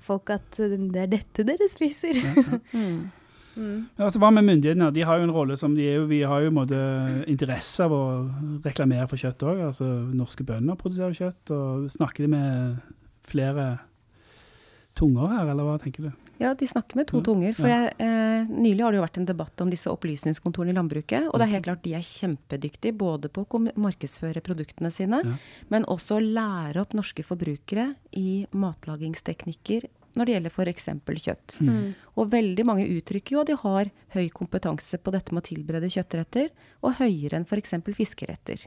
folk 0.00 0.30
at 0.30 0.50
det 0.56 0.96
er 0.96 1.06
dette 1.06 1.44
dere 1.44 1.68
spiser. 1.68 2.14
ja, 2.14 2.32
ja. 2.34 2.58
Mm. 2.72 3.10
Mm. 3.56 3.88
Altså, 3.98 4.18
Hva 4.22 4.30
med 4.32 4.44
myndighetene? 4.48 4.92
De 4.94 5.02
har 5.04 5.18
jo 5.18 5.24
en 5.28 5.34
rolle 5.34 5.56
som 5.60 5.74
de 5.76 5.84
er 5.86 5.98
jo, 6.00 6.06
Vi 6.06 6.22
har 6.22 6.40
jo 6.40 6.50
måte 6.50 6.78
interesse 7.28 7.84
av 7.84 7.92
å 7.92 8.02
reklamere 8.64 9.08
for 9.08 9.20
kjøtt 9.20 9.44
òg. 9.44 9.60
Altså, 9.68 9.88
norske 10.14 10.44
bønder 10.44 10.78
produserer 10.80 11.12
kjøtt. 11.12 11.50
og 11.52 11.90
Snakker 11.92 12.24
de 12.24 12.28
med 12.28 12.76
flere 13.28 13.80
tunger 14.94 15.28
her, 15.32 15.48
eller 15.52 15.64
hva 15.64 15.78
tenker 15.80 16.08
du? 16.08 16.10
Ja, 16.42 16.54
de 16.58 16.66
snakker 16.66 16.96
med 16.98 17.06
to 17.06 17.18
Ja, 17.20 17.22
tunger. 17.22 17.54
For 17.54 17.68
jeg, 17.70 17.92
eh, 18.02 18.44
nylig 18.50 18.82
har 18.82 18.90
det 18.92 18.98
jo 18.98 19.04
vært 19.04 19.18
en 19.18 19.28
debatt 19.28 19.60
om 19.60 19.70
disse 19.70 19.88
opplysningskontorene 19.92 20.72
i 20.72 20.76
landbruket. 20.76 21.28
Og 21.30 21.38
det 21.38 21.46
er 21.46 21.52
helt 21.52 21.64
klart 21.68 21.82
de 21.84 21.94
er 21.94 22.00
kjempedyktige 22.02 22.96
både 22.98 23.30
på 23.30 23.46
å 23.46 23.72
markedsføre 23.76 24.42
produktene 24.42 24.90
sine, 24.92 25.22
Ja. 25.24 25.36
men 25.70 25.84
også 25.84 26.18
lære 26.20 26.80
opp 26.80 26.94
norske 26.94 27.22
forbrukere 27.22 27.94
i 28.12 28.46
matlagingsteknikker 28.52 29.86
når 30.18 30.28
det 30.28 30.34
gjelder 30.36 30.54
f.eks. 30.54 30.88
kjøtt. 31.26 31.56
Mm. 31.64 31.92
Og 32.20 32.30
veldig 32.32 32.66
mange 32.68 32.88
uttrykker 32.98 33.36
jo 33.36 33.42
at 33.42 33.50
de 33.50 33.58
har 33.62 33.92
høy 34.16 34.26
kompetanse 34.34 35.00
på 35.00 35.14
dette 35.14 35.34
med 35.34 35.42
å 35.44 35.48
tilberede 35.48 35.90
kjøttretter, 35.92 36.50
og 36.82 36.98
høyere 37.00 37.40
enn 37.40 37.46
f.eks. 37.48 37.76
fiskeretter. 37.96 38.66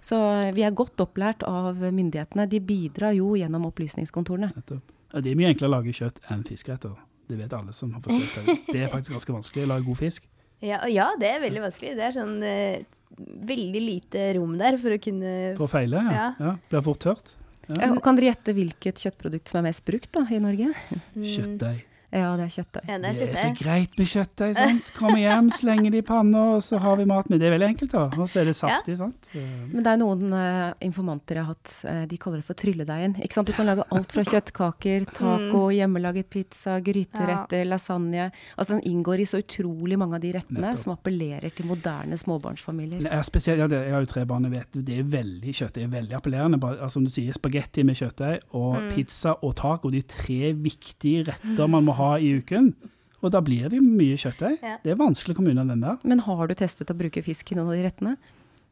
Så 0.00 0.16
vi 0.56 0.64
er 0.64 0.74
godt 0.76 1.00
opplært 1.04 1.44
av 1.46 1.76
myndighetene. 1.80 2.48
De 2.48 2.60
bidrar 2.64 3.14
jo 3.16 3.34
gjennom 3.36 3.68
opplysningskontorene. 3.68 4.52
Ja, 4.56 5.20
det 5.20 5.32
er 5.32 5.38
mye 5.38 5.52
enklere 5.52 5.70
å 5.70 5.76
lage 5.78 5.94
kjøtt 5.96 6.22
enn 6.32 6.44
fiskeretter. 6.48 6.96
Det 7.30 7.38
vet 7.38 7.52
alle 7.54 7.74
som 7.76 7.92
har 7.94 8.02
forsøkt 8.02 8.40
det. 8.40 8.58
Det 8.74 8.84
er 8.84 8.90
faktisk 8.90 9.18
ganske 9.18 9.36
vanskelig 9.36 9.66
å 9.66 9.72
lage 9.74 9.86
god 9.86 10.00
fisk. 10.00 10.26
Ja, 10.60 10.82
ja, 10.92 11.06
det 11.16 11.28
er 11.30 11.38
veldig 11.40 11.60
vanskelig. 11.62 11.94
Det 11.96 12.02
er 12.04 12.12
sånn 12.12 12.34
eh, 12.44 12.82
veldig 13.48 13.80
lite 13.80 14.24
rom 14.36 14.58
der 14.60 14.76
for 14.80 14.92
å 14.92 14.98
kunne 15.00 15.30
For 15.56 15.64
å 15.64 15.70
feile, 15.72 16.02
ja. 16.04 16.16
Ja. 16.16 16.26
ja. 16.36 16.56
Blir 16.68 16.84
fort 16.84 17.00
tørt. 17.00 17.32
Ja. 17.70 17.90
Ja, 17.90 18.00
kan 18.02 18.18
dere 18.18 18.32
gjette 18.32 18.54
hvilket 18.56 19.02
kjøttprodukt 19.04 19.50
som 19.52 19.60
er 19.60 19.68
mest 19.68 19.84
brukt 19.86 20.10
da, 20.16 20.24
i 20.30 20.40
Norge? 20.42 20.72
mm. 20.90 21.22
Kjøttdeig. 21.22 21.84
Ja, 22.10 22.32
det 22.36 22.46
er 22.48 22.52
kjøttdeig. 22.56 22.86
Ja, 22.88 22.96
det 22.98 23.12
Det 23.18 23.28
er 23.30 23.36
så 23.38 23.50
greit 23.54 23.98
med 23.98 24.08
kjøttdeig. 24.10 24.54
sant? 24.56 24.88
Kommer 24.96 25.20
hjem, 25.20 25.50
slenger 25.54 25.90
det 25.94 26.00
i 26.02 26.06
panna, 26.06 26.56
og 26.56 26.62
så 26.66 26.80
har 26.82 26.96
vi 26.98 27.04
mat 27.06 27.28
med. 27.30 27.38
Det 27.38 27.46
er 27.46 27.54
veldig 27.54 27.68
enkelt, 27.68 27.92
da. 27.92 28.02
Og 28.18 28.26
så 28.28 28.40
er 28.40 28.48
det 28.50 28.56
saftig, 28.58 28.96
sant. 28.98 29.28
Eh, 29.32 29.44
Men 29.70 29.84
det 29.84 29.92
er 29.92 30.00
noen 30.00 30.32
uh, 30.34 30.72
informanter 30.82 31.38
jeg 31.38 31.44
har 31.44 31.54
hatt, 31.54 31.74
uh, 31.86 32.06
de 32.10 32.18
kaller 32.18 32.42
det 32.42 32.48
for 32.48 32.58
trylledeigen. 32.58 33.14
Ikke 33.22 33.38
sant? 33.38 33.46
Du 33.46 33.54
kan 33.54 33.68
lage 33.68 33.84
alt 33.94 34.10
fra 34.10 34.24
kjøttkaker, 34.26 35.06
taco, 35.20 35.62
hjemmelaget 35.70 36.30
pizza, 36.30 36.80
gryteretter, 36.80 37.62
lasagne. 37.70 38.30
Altså 38.56 38.74
den 38.74 38.82
inngår 38.90 39.22
i 39.22 39.28
så 39.30 39.38
utrolig 39.44 39.98
mange 40.00 40.18
av 40.18 40.24
de 40.24 40.32
rettene 40.34 40.64
Nettopp. 40.66 40.82
som 40.82 40.94
appellerer 40.96 41.54
til 41.54 41.70
moderne 41.70 42.18
småbarnsfamilier. 42.18 43.06
Er 43.06 43.22
spesielt, 43.22 43.62
ja, 43.62 43.70
det, 43.70 43.84
jeg 43.86 43.94
har 43.94 44.02
jo 44.02 44.10
tre 44.10 44.26
barn, 44.26 44.48
jeg 44.48 44.56
vet 44.56 44.80
det 44.90 44.98
er 44.98 45.06
veldig 45.14 45.54
kjøtt. 45.54 45.74
Det 45.78 45.86
er 45.86 45.94
veldig 45.94 46.18
appellerende. 46.18 46.58
Bare, 46.58 46.80
altså, 46.80 46.98
som 46.98 47.06
du 47.06 47.12
sier, 47.14 47.32
spagetti 47.36 47.84
med 47.86 47.94
kjøttdeig 48.00 48.50
og 48.58 48.90
pizza 48.96 49.36
og 49.46 49.54
taco. 49.60 49.90
De 49.94 50.02
tre 50.02 50.52
viktige 50.58 51.28
retter 51.30 51.70
man 51.70 51.86
må 51.86 51.94
ha 51.99 51.99
i 52.22 52.34
uken. 52.40 52.72
Og 53.20 53.32
da 53.34 53.40
blir 53.44 53.68
det 53.68 53.80
mye 53.84 54.16
kjøttdeig. 54.16 54.60
Ja. 54.64 54.76
Det 54.80 54.94
er 54.94 55.00
vanskelig 55.00 55.34
å 55.34 55.38
komme 55.40 55.52
unna 55.52 55.66
den 55.68 55.82
der. 55.84 55.98
Men 56.08 56.22
har 56.24 56.46
du 56.48 56.54
testet 56.56 56.88
å 56.92 56.96
bruke 56.96 57.20
fisk 57.24 57.52
i 57.52 57.58
noen 57.58 57.68
av 57.68 57.76
de 57.76 57.82
rettene? 57.84 58.14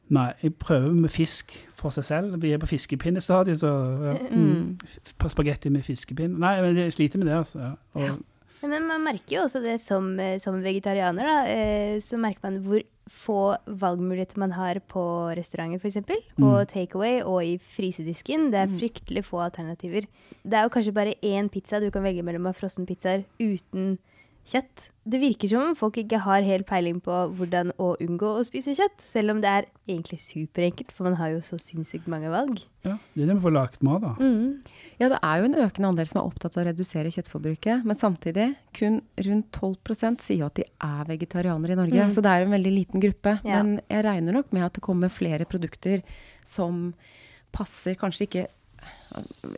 Nei, 0.08 0.30
jeg 0.40 0.54
prøver 0.56 0.94
med 0.96 1.12
fisk 1.12 1.52
for 1.76 1.92
seg 1.92 2.06
selv. 2.08 2.38
Vi 2.40 2.54
er 2.56 2.60
på 2.62 2.70
fiskepinnestadiet, 2.70 3.60
så 3.60 3.68
ja. 4.08 4.14
mm. 4.32 4.78
F- 4.88 5.28
Spagetti 5.34 5.68
med 5.74 5.84
fiskepinn. 5.84 6.38
Nei, 6.40 6.54
men 6.64 6.78
jeg 6.80 6.94
sliter 6.96 7.20
med 7.20 7.28
det, 7.28 7.36
altså. 7.42 7.74
Ja. 8.00 8.14
Og, 8.16 8.24
Men 8.72 8.88
man 8.88 9.04
merker 9.04 9.36
jo 9.36 9.42
også 9.44 9.60
det 9.62 9.76
som, 9.84 10.08
eh, 10.18 10.38
som 10.40 10.56
vegetarianer, 10.64 11.28
da. 11.28 11.36
Eh, 11.52 11.98
så 12.00 12.16
merker 12.18 12.48
man 12.48 12.56
hvor 12.64 12.80
få 13.08 13.56
valgmuligheter 13.66 14.38
man 14.38 14.52
har 14.52 14.80
på 14.88 15.02
restauranter 15.36 15.78
f.eks., 15.80 15.96
Mm. 16.38 16.44
og 16.44 16.68
takeaway 16.68 17.22
og 17.22 17.42
i 17.44 17.58
frysedisken. 17.58 18.50
Det 18.50 18.60
er 18.60 18.66
Mm. 18.66 18.78
fryktelig 18.78 19.24
få 19.24 19.38
alternativer. 19.50 20.06
Det 20.44 20.54
er 20.54 20.62
jo 20.62 20.68
kanskje 20.68 20.92
bare 20.94 21.14
én 21.22 21.48
pizza 21.50 21.80
du 21.80 21.90
kan 21.90 22.02
velge 22.02 22.22
mellom 22.22 22.46
av 22.46 22.54
frossenpizzaer 22.54 23.24
uten 23.40 23.98
kjøtt. 24.48 24.88
Det 25.08 25.18
virker 25.22 25.48
som 25.48 25.62
om 25.70 25.76
folk 25.78 25.96
ikke 26.02 26.18
har 26.20 26.44
helt 26.44 26.66
peiling 26.68 26.98
på 27.04 27.14
hvordan 27.38 27.70
å 27.80 27.94
unngå 28.04 28.28
å 28.36 28.42
spise 28.44 28.74
kjøtt, 28.76 29.00
selv 29.00 29.32
om 29.32 29.38
det 29.40 29.48
er 29.48 29.66
egentlig 29.88 30.18
superenkelt, 30.20 30.90
for 30.92 31.08
man 31.08 31.16
har 31.20 31.30
jo 31.32 31.38
så 31.44 31.56
sinnssykt 31.62 32.08
mange 32.12 32.28
valg. 32.32 32.60
Ja, 32.84 32.98
det 33.14 33.24
er 33.24 33.30
det 33.30 33.36
vi 33.38 33.44
får 33.46 33.54
lagt 33.56 33.84
mat 33.86 34.02
da. 34.04 34.10
Mm. 34.20 34.58
Ja, 35.00 35.08
det 35.14 35.20
er 35.22 35.40
jo 35.40 35.48
en 35.48 35.56
økende 35.64 35.92
andel 35.92 36.10
som 36.10 36.20
er 36.20 36.28
opptatt 36.28 36.58
av 36.58 36.64
å 36.64 36.66
redusere 36.68 37.12
kjøttforbruket. 37.14 37.86
Men 37.88 38.00
samtidig, 38.00 38.48
kun 38.76 39.00
rundt 39.28 39.48
12 39.56 40.20
sier 40.24 40.42
jo 40.42 40.50
at 40.50 40.60
de 40.60 40.68
er 40.68 41.08
vegetarianere 41.08 41.72
i 41.76 41.80
Norge. 41.80 42.04
Mm. 42.10 42.14
Så 42.14 42.24
det 42.24 42.34
er 42.34 42.44
en 42.44 42.56
veldig 42.58 42.74
liten 42.74 43.04
gruppe. 43.04 43.38
Ja. 43.48 43.62
Men 43.62 43.80
jeg 43.88 44.04
regner 44.04 44.40
nok 44.40 44.52
med 44.52 44.68
at 44.68 44.76
det 44.76 44.84
kommer 44.84 45.08
flere 45.12 45.48
produkter 45.48 46.04
som 46.44 46.92
passer 47.52 47.96
kanskje 47.96 48.28
ikke 48.28 48.46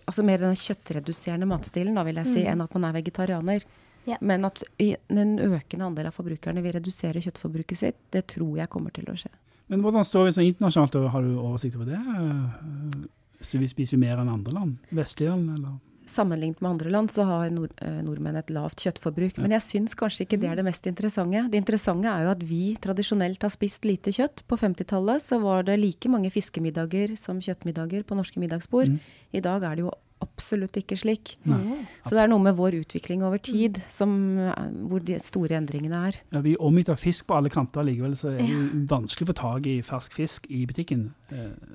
Altså 0.09 0.23
mer 0.25 0.39
den 0.41 0.55
kjøttreduserende 0.57 1.45
matstilen, 1.51 1.97
da 1.99 2.05
vil 2.07 2.17
jeg 2.23 2.27
si, 2.31 2.41
Mm. 2.41 2.53
enn 2.53 2.63
at 2.65 2.75
man 2.75 2.85
er 2.89 3.03
vegetarianer. 3.03 3.65
Ja. 4.11 4.19
Men 4.21 4.49
at 4.49 4.63
den 4.79 5.21
en 5.23 5.39
økende 5.39 5.87
andel 5.87 6.11
av 6.11 6.17
forbrukerne 6.17 6.63
vil 6.65 6.75
redusere 6.79 7.23
kjøttforbruket 7.23 7.79
sitt, 7.79 8.01
det 8.15 8.27
tror 8.35 8.59
jeg 8.59 8.71
kommer 8.73 8.95
til 8.95 9.09
å 9.11 9.17
skje. 9.19 9.31
Men 9.71 9.85
hvordan 9.85 10.07
står 10.07 10.27
vi 10.27 10.35
så 10.35 10.43
internasjonalt, 10.43 10.97
og 10.99 11.13
har 11.15 11.23
du 11.23 11.37
oversikt 11.39 11.79
over 11.79 11.93
det? 11.93 12.01
Eh, 12.01 13.07
Så 13.41 13.57
vi 13.57 13.69
spiser 13.71 13.97
vi 13.97 14.03
mer 14.03 14.19
enn 14.21 14.29
andre 14.29 14.53
land? 14.53 14.75
Vestlige 14.93 15.31
land, 15.31 15.55
eller? 15.55 15.79
Sammenlignet 16.11 16.59
med 16.61 16.73
andre 16.73 16.91
land 16.91 17.09
så 17.09 17.25
har 17.25 17.51
nord, 17.55 17.71
eh, 17.79 18.03
nordmenn 18.03 18.37
et 18.37 18.51
lavt 18.51 18.83
kjøttforbruk. 18.83 19.39
Men 19.39 19.55
jeg 19.55 19.63
syns 19.63 19.95
kanskje 19.95 20.27
ikke 20.27 20.41
det 20.43 20.51
er 20.51 20.57
det 20.57 20.65
mest 20.67 20.85
interessante. 20.91 21.49
Det 21.49 21.57
interessante 21.57 22.11
er 22.11 22.27
jo 22.27 22.31
at 22.35 22.43
vi 22.43 22.77
tradisjonelt 22.83 23.41
har 23.41 23.55
spist 23.55 23.87
lite 23.87 24.11
kjøtt. 24.11 24.43
På 24.51 24.59
50-tallet 24.59 25.23
så 25.23 25.41
var 25.41 25.63
det 25.63 25.79
like 25.79 26.11
mange 26.11 26.29
fiskemiddager 26.35 27.17
som 27.17 27.41
kjøttmiddager 27.41 28.05
på 28.05 28.19
norske 28.19 28.43
middagsbord. 28.43 28.89
Mm. 28.89 29.01
I 29.33 29.41
dag 29.41 29.63
er 29.63 29.77
det 29.77 29.85
jo 29.87 29.95
absolutt 30.25 30.77
ikke 30.81 30.99
slik. 31.01 31.35
Nei. 31.49 31.81
Så 32.05 32.17
det 32.17 32.25
er 32.25 32.31
noe 32.33 32.43
med 32.45 32.59
vår 32.59 32.79
utvikling 32.83 33.25
over 33.27 33.41
tid 33.43 33.81
som, 33.93 34.13
eh, 34.39 34.69
hvor 34.91 35.05
de 35.05 35.19
store 35.25 35.59
endringene 35.61 36.05
er. 36.11 36.21
Ja, 36.35 36.45
vi 36.45 36.55
er 36.55 36.63
omgitt 36.65 36.93
av 36.93 37.01
fisk 37.01 37.27
på 37.27 37.39
alle 37.39 37.53
kanter 37.53 37.87
likevel, 37.87 38.17
så 38.17 38.35
er 38.35 38.39
det 38.43 38.51
jo 38.51 38.69
vanskelig 38.91 39.29
å 39.29 39.33
få 39.33 39.41
tak 39.41 39.67
i 39.67 39.81
fersk 39.87 40.21
fisk 40.21 40.47
i 40.51 40.67
butikken. 40.67 41.11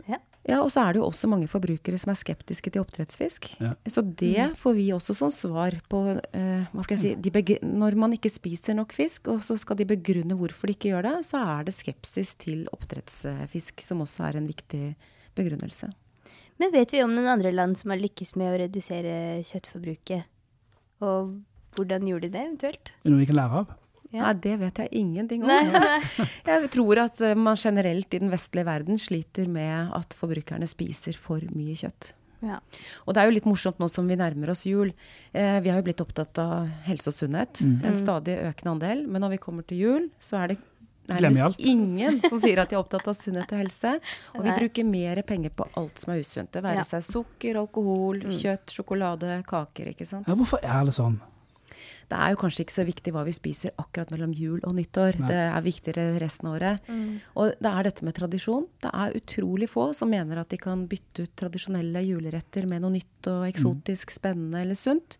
Ja. 0.07 0.21
Ja, 0.45 0.59
og 0.61 0.69
så 0.69 0.83
er 0.83 0.93
det 0.93 0.99
jo 1.01 1.07
også 1.07 1.27
mange 1.29 1.47
forbrukere 1.49 1.97
som 1.97 2.11
er 2.13 2.19
skeptiske 2.19 2.69
til 2.69 2.83
oppdrettsfisk. 2.83 3.47
Ja. 3.57 3.71
Så 3.89 4.03
det 4.05 4.51
får 4.61 4.75
vi 4.77 4.85
også 4.93 5.15
som 5.17 5.31
svar 5.33 5.79
på 5.89 6.01
uh, 6.13 6.67
hva 6.69 6.85
skal 6.85 7.01
jeg 7.01 7.17
si, 7.17 7.57
Når 7.65 7.97
man 7.97 8.13
ikke 8.13 8.29
spiser 8.29 8.77
nok 8.77 8.93
fisk, 8.93 9.31
og 9.33 9.41
så 9.41 9.57
skal 9.57 9.79
de 9.79 9.89
begrunne 9.89 10.37
hvorfor 10.37 10.69
de 10.69 10.77
ikke 10.77 10.93
gjør 10.93 11.09
det, 11.09 11.15
så 11.25 11.41
er 11.41 11.65
det 11.65 11.73
skepsis 11.73 12.35
til 12.37 12.67
oppdrettsfisk 12.77 13.81
som 13.81 14.05
også 14.05 14.29
er 14.29 14.37
en 14.37 14.49
viktig 14.51 14.93
begrunnelse. 15.35 15.89
Men 16.59 16.71
vet 16.71 16.93
vi 16.95 17.01
om 17.03 17.11
noen 17.15 17.27
andre 17.27 17.51
land 17.51 17.77
som 17.77 17.91
har 17.91 17.99
lykkes 17.99 18.35
med 18.39 18.53
å 18.53 18.59
redusere 18.61 19.15
kjøttforbruket? 19.43 20.23
Og 21.03 21.33
hvordan 21.75 22.05
gjorde 22.07 22.29
de 22.29 22.35
det, 22.37 22.43
eventuelt? 22.47 22.91
er 22.95 23.03
det 23.03 23.11
noe 23.11 23.19
vi 23.23 23.27
kan 23.31 23.39
lære 23.41 23.63
av? 23.63 23.73
Ja. 24.15 24.21
Nei, 24.29 24.33
det 24.45 24.53
vet 24.61 24.77
jeg 24.79 24.91
ingenting 24.95 25.41
om. 25.43 25.49
Nei. 25.75 26.27
Jeg 26.47 26.69
tror 26.71 27.01
at 27.03 27.19
eh, 27.25 27.33
man 27.35 27.57
generelt 27.59 28.13
i 28.15 28.21
den 28.21 28.31
vestlige 28.31 28.63
verden 28.69 28.99
sliter 29.01 29.49
med 29.51 29.89
at 29.97 30.15
forbrukerne 30.15 30.69
spiser 30.71 31.17
for 31.19 31.43
mye 31.57 31.75
kjøtt. 31.75 32.13
Ja. 32.45 32.59
Og 33.03 33.15
det 33.15 33.21
er 33.23 33.27
jo 33.27 33.33
litt 33.35 33.47
morsomt 33.49 33.79
nå 33.81 33.89
som 33.91 34.07
vi 34.07 34.15
nærmer 34.19 34.51
oss 34.53 34.63
jul. 34.69 34.93
Eh, 35.33 35.57
vi 35.65 35.71
har 35.73 35.81
jo 35.81 35.87
blitt 35.89 36.03
opptatt 36.03 36.37
av 36.39 36.69
helse 36.85 37.11
og 37.11 37.17
sunnhet. 37.17 37.59
Mm. 37.65 37.75
En 37.81 37.91
Mm. 37.95 37.99
stadig 38.05 38.37
økende 38.45 38.71
andel. 38.77 39.03
Men 39.09 39.25
når 39.25 39.35
vi 39.35 39.41
kommer 39.43 39.67
til 39.67 39.81
jul, 39.81 40.07
så 40.21 40.37
er 40.43 40.53
det. 40.53 40.57
Nærmest 41.07 41.59
ingen 41.59 42.21
som 42.29 42.39
sier 42.41 42.59
at 42.63 42.69
de 42.69 42.75
er 42.75 42.81
opptatt 42.81 43.07
av 43.07 43.15
sunnhet 43.17 43.51
og 43.51 43.59
helse. 43.61 43.99
Og 44.35 44.43
vi 44.43 44.55
bruker 44.59 44.87
mer 44.89 45.21
penger 45.23 45.49
på 45.55 45.67
alt 45.77 45.99
som 45.99 46.13
er 46.13 46.19
usunt. 46.23 46.51
Det 46.51 46.63
være 46.63 46.81
Ja. 46.81 46.83
seg 46.83 47.03
sukker, 47.03 47.55
alkohol, 47.61 48.23
Mm. 48.23 48.31
kjøtt, 48.31 48.67
sjokolade, 48.73 49.43
kaker. 49.45 49.87
ikke 49.93 50.05
sant? 50.07 50.27
Ja, 50.27 50.33
hvorfor 50.35 50.59
er 50.63 50.85
det 50.85 50.93
sånn? 50.93 51.19
Det 52.07 52.19
er 52.19 52.29
jo 52.35 52.37
kanskje 52.37 52.61
ikke 52.65 52.75
så 52.75 52.85
viktig 52.85 53.11
hva 53.13 53.23
vi 53.25 53.31
spiser 53.33 53.71
akkurat 53.81 54.11
mellom 54.11 54.31
jul 54.31 54.59
og 54.63 54.75
nyttår. 54.75 55.17
Nei. 55.19 55.27
Det 55.27 55.41
er 55.55 55.61
viktigere 55.65 56.19
resten 56.21 56.45
av 56.47 56.59
året. 56.59 56.79
Mm. 56.87 57.19
Og 57.35 57.55
det 57.59 57.71
er 57.71 57.83
dette 57.83 58.03
med 58.05 58.13
tradisjon. 58.13 58.67
Det 58.79 58.91
er 58.93 59.15
utrolig 59.17 59.67
få 59.67 59.87
som 59.95 60.09
mener 60.11 60.37
at 60.37 60.49
de 60.49 60.57
kan 60.57 60.87
bytte 60.87 61.23
ut 61.23 61.35
tradisjonelle 61.35 62.05
juleretter 62.05 62.67
med 62.69 62.81
noe 62.81 62.91
nytt 62.91 63.25
og 63.27 63.47
eksotisk, 63.51 64.11
spennende 64.13 64.61
eller 64.61 64.75
sunt. 64.75 65.17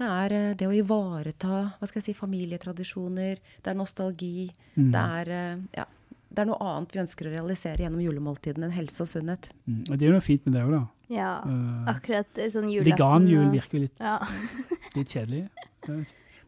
Det 0.00 0.08
er 0.08 0.32
eh, 0.36 0.50
det 0.56 0.66
å 0.68 0.72
ivareta 0.74 1.56
hva 1.76 1.88
skal 1.88 2.00
jeg 2.00 2.06
si, 2.10 2.14
familietradisjoner, 2.16 3.40
det 3.60 3.72
er 3.72 3.76
nostalgi. 3.78 4.46
Mm. 4.76 4.90
Det, 4.94 5.02
er, 5.20 5.32
eh, 5.36 5.64
ja, 5.76 5.84
det 6.30 6.44
er 6.44 6.48
noe 6.48 6.70
annet 6.70 6.94
vi 6.96 7.02
ønsker 7.02 7.28
å 7.28 7.34
realisere 7.34 7.84
gjennom 7.84 8.00
julemåltidene 8.04 8.70
enn 8.70 8.76
helse 8.78 9.04
og 9.04 9.10
sunnhet. 9.12 9.50
Mm. 9.66 9.82
og 9.90 9.92
Det 9.94 10.00
er 10.00 10.08
jo 10.08 10.16
noe 10.16 10.24
fint 10.24 10.46
med 10.48 10.56
det 10.56 10.64
òg, 10.64 10.72
da. 10.78 10.82
ja. 11.12 11.30
uh, 11.44 11.92
Akkurat 11.92 12.42
sånn 12.54 12.70
julaften. 12.72 12.94
Veganjul 12.96 13.52
virker 13.54 13.78
jo 13.78 13.84
litt, 13.84 13.96
Ja. 14.00 14.16
litt 14.96 15.12
kjedelig. 15.12 15.44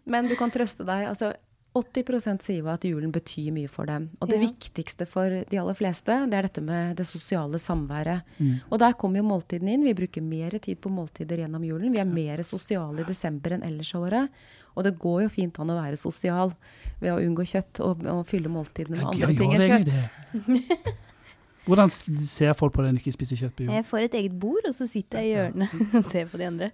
Men 0.08 0.28
du 0.30 0.34
kan 0.38 0.50
trøste 0.54 0.86
deg. 0.88 1.06
altså 1.12 1.32
80 1.74 2.42
sier 2.44 2.58
jo 2.60 2.68
at 2.68 2.84
julen 2.84 3.12
betyr 3.12 3.52
mye 3.54 3.68
for 3.70 3.88
dem. 3.88 4.10
Og 4.20 4.28
det 4.28 4.36
Ja. 4.40 4.46
viktigste 4.46 5.06
for 5.08 5.28
de 5.48 5.56
aller 5.58 5.74
fleste, 5.74 6.12
det 6.28 6.34
er 6.36 6.42
dette 6.42 6.60
med 6.60 6.96
det 6.96 7.06
sosiale 7.06 7.56
samværet. 7.58 8.22
Mm. 8.38 8.60
Og 8.70 8.78
der 8.78 8.92
kommer 8.92 9.16
jo 9.16 9.22
måltidene 9.24 9.72
inn. 9.72 9.84
Vi 9.84 9.94
bruker 9.94 10.20
mer 10.22 10.50
tid 10.58 10.80
på 10.80 10.90
måltider 10.92 11.38
gjennom 11.40 11.64
julen. 11.64 11.92
Vi 11.92 11.98
er 11.98 12.04
mer 12.04 12.42
sosiale 12.42 13.00
i 13.00 13.04
desember 13.08 13.52
enn 13.56 13.62
ellers 13.64 13.94
av 13.94 14.02
året. 14.02 14.28
Og 14.76 14.84
det 14.84 14.98
går 14.98 15.22
jo 15.22 15.28
fint 15.28 15.58
an 15.60 15.70
å 15.70 15.80
være 15.80 15.96
sosial 15.96 16.52
ved 17.00 17.12
å 17.12 17.20
unngå 17.20 17.44
kjøtt 17.44 17.80
og, 17.80 18.04
og 18.04 18.26
fylle 18.26 18.48
måltidene 18.52 18.96
med 18.96 19.06
andre 19.06 19.34
ting 19.36 19.54
enn 19.54 19.84
kjøtt. 19.84 20.94
Hvordan 21.64 21.90
ser 22.26 22.54
folk 22.58 22.72
på 22.74 22.82
det 22.82 22.90
når 22.90 22.98
de 22.98 23.04
ikke 23.04 23.14
spiser 23.14 23.38
kjøtt 23.38 23.54
på 23.56 23.66
jul? 23.66 23.72
Jeg 23.76 23.86
får 23.86 24.06
et 24.08 24.14
eget 24.18 24.38
bord, 24.42 24.64
og 24.66 24.74
så 24.74 24.88
sitter 24.90 25.20
jeg 25.22 25.28
i 25.28 25.34
hjørnet 25.36 25.94
og 26.00 26.08
ser 26.10 26.26
på 26.26 26.40
de 26.40 26.48
andre. 26.48 26.70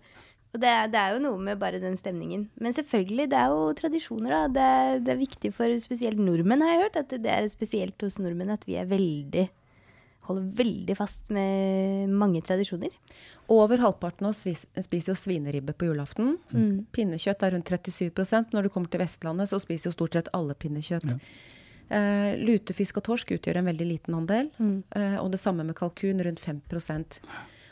Og 0.54 0.62
det 0.62 0.72
det 0.94 1.00
er 1.00 1.14
jo 1.14 1.22
noe 1.22 1.42
med 1.44 1.60
bare 1.60 1.80
den 1.82 1.98
stemningen. 2.00 2.46
Men 2.56 2.74
selvfølgelig, 2.76 3.28
det 3.30 3.38
er 3.38 3.52
jo 3.52 3.68
tradisjoner, 3.76 4.32
da. 4.32 4.42
Det 4.48 5.04
det 5.04 5.14
er 5.14 5.20
viktig 5.20 5.52
for 5.54 5.78
spesielt 5.82 6.20
nordmenn, 6.22 6.64
har 6.64 6.74
jeg 6.74 6.84
hørt. 6.86 7.00
At 7.02 7.12
det, 7.12 7.22
det 7.26 7.34
er 7.34 7.48
spesielt 7.52 8.04
hos 8.04 8.18
nordmenn 8.22 8.54
at 8.54 8.66
vi 8.68 8.80
er 8.80 8.88
veldig 8.88 9.48
Holder 10.28 10.48
veldig 10.58 10.94
fast 10.98 11.30
med 11.32 12.10
mange 12.12 12.42
tradisjoner. 12.44 12.92
Over 13.48 13.80
halvparten 13.80 14.26
av 14.28 14.34
oss 14.34 14.42
spiser 14.84 15.14
jo 15.14 15.16
svineribbe 15.16 15.72
på 15.72 15.88
julaften. 15.88 16.34
Mm. 16.52 16.82
Pinnekjøtt 16.92 17.46
er 17.46 17.54
rundt 17.54 17.70
37% 17.72 18.52
Når 18.52 18.68
du 18.68 18.72
kommer 18.74 18.92
til 18.92 19.00
Vestlandet, 19.00 19.48
så 19.48 19.60
spiser 19.62 19.88
jo 19.88 19.94
stort 19.96 20.18
sett 20.18 20.28
alle 20.36 20.52
pinnekjøtt. 20.52 21.14
Ja. 21.14 21.46
Uh, 21.88 22.34
lutefisk 22.44 23.00
og 23.00 23.06
torsk 23.06 23.32
utgjør 23.38 23.62
en 23.62 23.70
veldig 23.70 23.88
liten 23.88 24.18
andel. 24.18 24.52
Mm. 24.60 24.82
Uh, 24.92 25.16
og 25.22 25.32
det 25.32 25.40
samme 25.40 25.64
med 25.64 25.78
kalkun, 25.78 26.20
rundt 26.20 26.44
5 26.44 26.60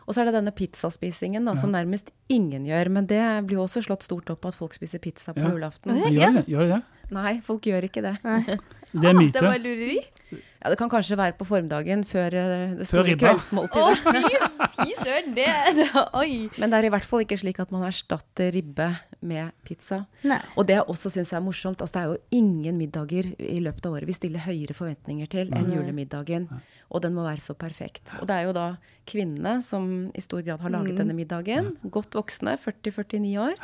Og 0.07 0.15
så 0.15 0.23
er 0.23 0.29
det 0.31 0.37
denne 0.39 0.53
pizzaspisingen 0.55 1.45
da, 1.49 1.57
som 1.59 1.73
nærmest 1.75 2.13
ingen 2.31 2.67
gjør. 2.69 2.91
Men 2.95 3.07
det 3.11 3.23
blir 3.47 3.59
jo 3.59 3.65
også 3.67 3.83
slått 3.83 4.07
stort 4.07 4.31
opp 4.31 4.47
at 4.47 4.55
folk 4.55 4.75
spiser 4.77 5.03
pizza 5.03 5.35
på 5.35 5.43
Ja. 5.43 5.51
julaften. 5.51 5.93
Å, 5.93 6.11
Gjør 6.15 6.39
det? 6.41 6.47
Gjør 6.47 6.69
det? 6.77 6.83
Nei, 7.11 7.41
folk 7.47 7.63
gjør 7.67 7.85
ikke 7.91 8.03
det. 8.03 8.17
Det 8.97 9.11
er 9.11 9.17
Ah. 9.19 9.19
Det 9.35 9.43
var 9.43 9.59
lureri. 9.61 9.99
Ja, 10.31 10.71
Det 10.71 10.79
kan 10.79 10.89
kanskje 10.89 11.17
være 11.19 11.35
på 11.37 11.45
formdagen 11.45 12.03
før 12.07 12.33
eh, 12.35 12.75
det 12.79 12.87
store 12.89 13.15
kveldsmåltidet. 13.19 13.99
fy, 13.99 14.39
fy 14.79 14.95
søren! 15.03 15.35
Det, 15.37 15.47
det 15.77 15.87
Oi. 16.15 16.49
Men 16.57 16.71
det 16.71 16.79
er 16.79 16.87
i 16.89 16.93
hvert 16.95 17.05
fall 17.05 17.21
ikke 17.27 17.37
slik 17.39 17.61
at 17.61 17.71
man 17.75 17.85
erstatter 17.87 18.51
ribbe 18.55 18.89
med 19.27 19.53
pizza. 19.67 20.07
Nei. 20.25 20.39
Og 20.57 20.67
det 20.67 20.79
jeg 20.79 20.87
også 20.89 21.13
syns 21.13 21.33
er 21.37 21.45
morsomt, 21.45 21.83
altså 21.83 21.93
det 21.93 22.03
er 22.03 22.15
jo 22.15 22.17
ingen 22.41 22.79
middager 22.79 23.29
i 23.39 23.59
løpet 23.61 23.87
av 23.87 23.99
året 23.99 24.07
vi 24.09 24.17
stiller 24.17 24.47
høyere 24.47 24.75
forventninger 24.75 25.29
til 25.29 25.53
enn 25.53 25.69
Nei. 25.69 26.63
Og 26.91 27.03
den 27.03 27.15
må 27.17 27.25
være 27.27 27.43
så 27.43 27.55
perfekt. 27.59 28.13
Og 28.21 28.29
det 28.31 28.37
er 28.37 28.47
jo 28.47 28.53
da 28.55 28.67
kvinnene 29.11 29.59
som 29.63 30.11
i 30.15 30.21
stor 30.23 30.43
grad 30.47 30.61
har 30.63 30.71
laget 30.71 30.95
Mm. 30.95 30.99
denne 31.03 31.15
middagen. 31.19 31.77
Godt 31.91 32.15
voksne, 32.15 32.57
40-49 32.63 33.39
år. 33.43 33.55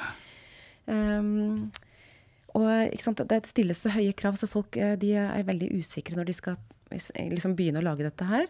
Um, 0.87 1.71
og 2.55 2.67
sant, 3.01 3.23
det 3.29 3.47
stilles 3.47 3.79
så 3.81 3.93
høye 3.95 4.13
krav, 4.13 4.35
så 4.37 4.49
folk 4.51 4.77
eh, 4.77 4.97
de 5.01 5.15
er 5.17 5.45
veldig 5.49 5.71
usikre 5.79 6.17
når 6.19 6.27
de 6.29 6.35
skal 6.37 6.57
liksom 6.91 7.55
begynne 7.57 7.81
å 7.81 7.87
lage 7.87 8.05
dette 8.05 8.27
her. 8.29 8.47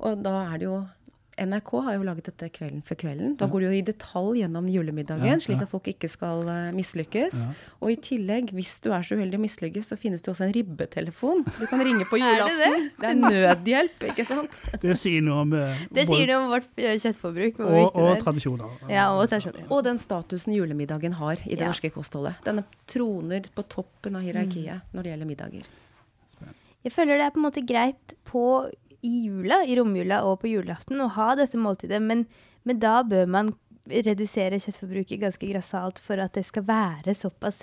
Og 0.00 0.22
da 0.24 0.32
er 0.54 0.58
det 0.58 0.66
jo 0.66 0.78
NRK 1.38 1.70
har 1.86 1.94
jo 1.94 2.02
laget 2.06 2.26
dette 2.32 2.48
kvelden 2.50 2.80
for 2.82 2.98
kvelden. 2.98 3.36
Da 3.38 3.46
går 3.46 3.60
du 3.62 3.66
jo 3.68 3.72
i 3.78 3.82
detalj 3.86 4.40
gjennom 4.40 4.66
julemiddagen, 4.72 5.38
slik 5.44 5.60
at 5.62 5.70
folk 5.70 5.86
ikke 5.92 6.08
skal 6.10 6.42
uh, 6.48 6.70
mislykkes. 6.74 7.36
Og 7.78 7.92
i 7.92 7.96
tillegg, 8.02 8.50
hvis 8.56 8.72
du 8.82 8.88
er 8.90 9.06
så 9.06 9.14
uheldig 9.18 9.38
å 9.38 9.42
mislykkes, 9.44 9.86
så 9.92 9.98
finnes 10.00 10.24
det 10.24 10.32
også 10.32 10.46
en 10.48 10.54
ribbetelefon. 10.56 11.44
Du 11.60 11.64
kan 11.70 11.84
ringe 11.86 12.06
på 12.10 12.18
Er 12.22 12.26
det 12.26 12.34
julaften. 12.34 12.88
det, 12.98 13.10
er 13.12 13.20
nødhjelp, 13.22 14.06
ikke 14.10 14.26
sant? 14.26 14.58
Det 14.82 14.96
sier 14.98 15.22
noe 15.22 15.44
om 15.46 15.54
eh, 15.58 15.84
Det 15.94 16.06
sier 16.10 16.26
noe 16.32 16.40
om 16.42 16.50
vårt 16.56 16.68
eh, 16.82 16.96
kjøttforbruk. 16.98 17.60
og, 17.62 17.78
og 17.94 18.10
er. 18.16 18.22
tradisjoner. 18.24 18.74
Ja, 18.90 19.06
og 19.14 19.28
tradisjoner. 19.30 19.66
Og 19.70 19.84
den 19.86 19.98
statusen 20.02 20.56
julemiddagen 20.58 21.14
har 21.22 21.38
i 21.46 21.54
det 21.54 21.62
Ja. 21.62 21.70
norske 21.70 21.92
kostholdet. 21.94 22.40
Denne 22.46 22.66
troner 22.90 23.46
på 23.54 23.62
toppen 23.70 24.18
av 24.18 24.26
hierarkiet 24.26 24.82
Mm. 24.82 24.94
når 24.94 25.02
det 25.06 25.10
gjelder 25.14 25.28
middager. 25.28 25.68
Jeg 26.84 26.92
føler 26.94 27.18
det 27.18 27.24
er 27.26 27.32
på 27.34 27.40
en 27.40 27.46
måte 27.50 27.62
greit 27.66 28.12
på 28.28 28.42
i 29.06 29.26
jula, 29.28 29.62
i 29.64 29.76
romjula 29.78 30.22
og 30.26 30.40
på 30.42 30.50
julaften 30.50 31.00
å 31.04 31.10
ha 31.14 31.34
dette 31.38 31.58
måltidet, 31.60 32.00
men, 32.02 32.26
men 32.64 32.80
da 32.82 33.02
bør 33.06 33.28
man 33.30 33.52
redusere 33.88 34.58
kjøttforbruket 34.60 35.20
ganske 35.22 35.48
grassat 35.48 36.00
for 36.04 36.20
at 36.20 36.34
det 36.36 36.44
skal 36.44 36.66
være 36.68 37.14
såpass, 37.16 37.62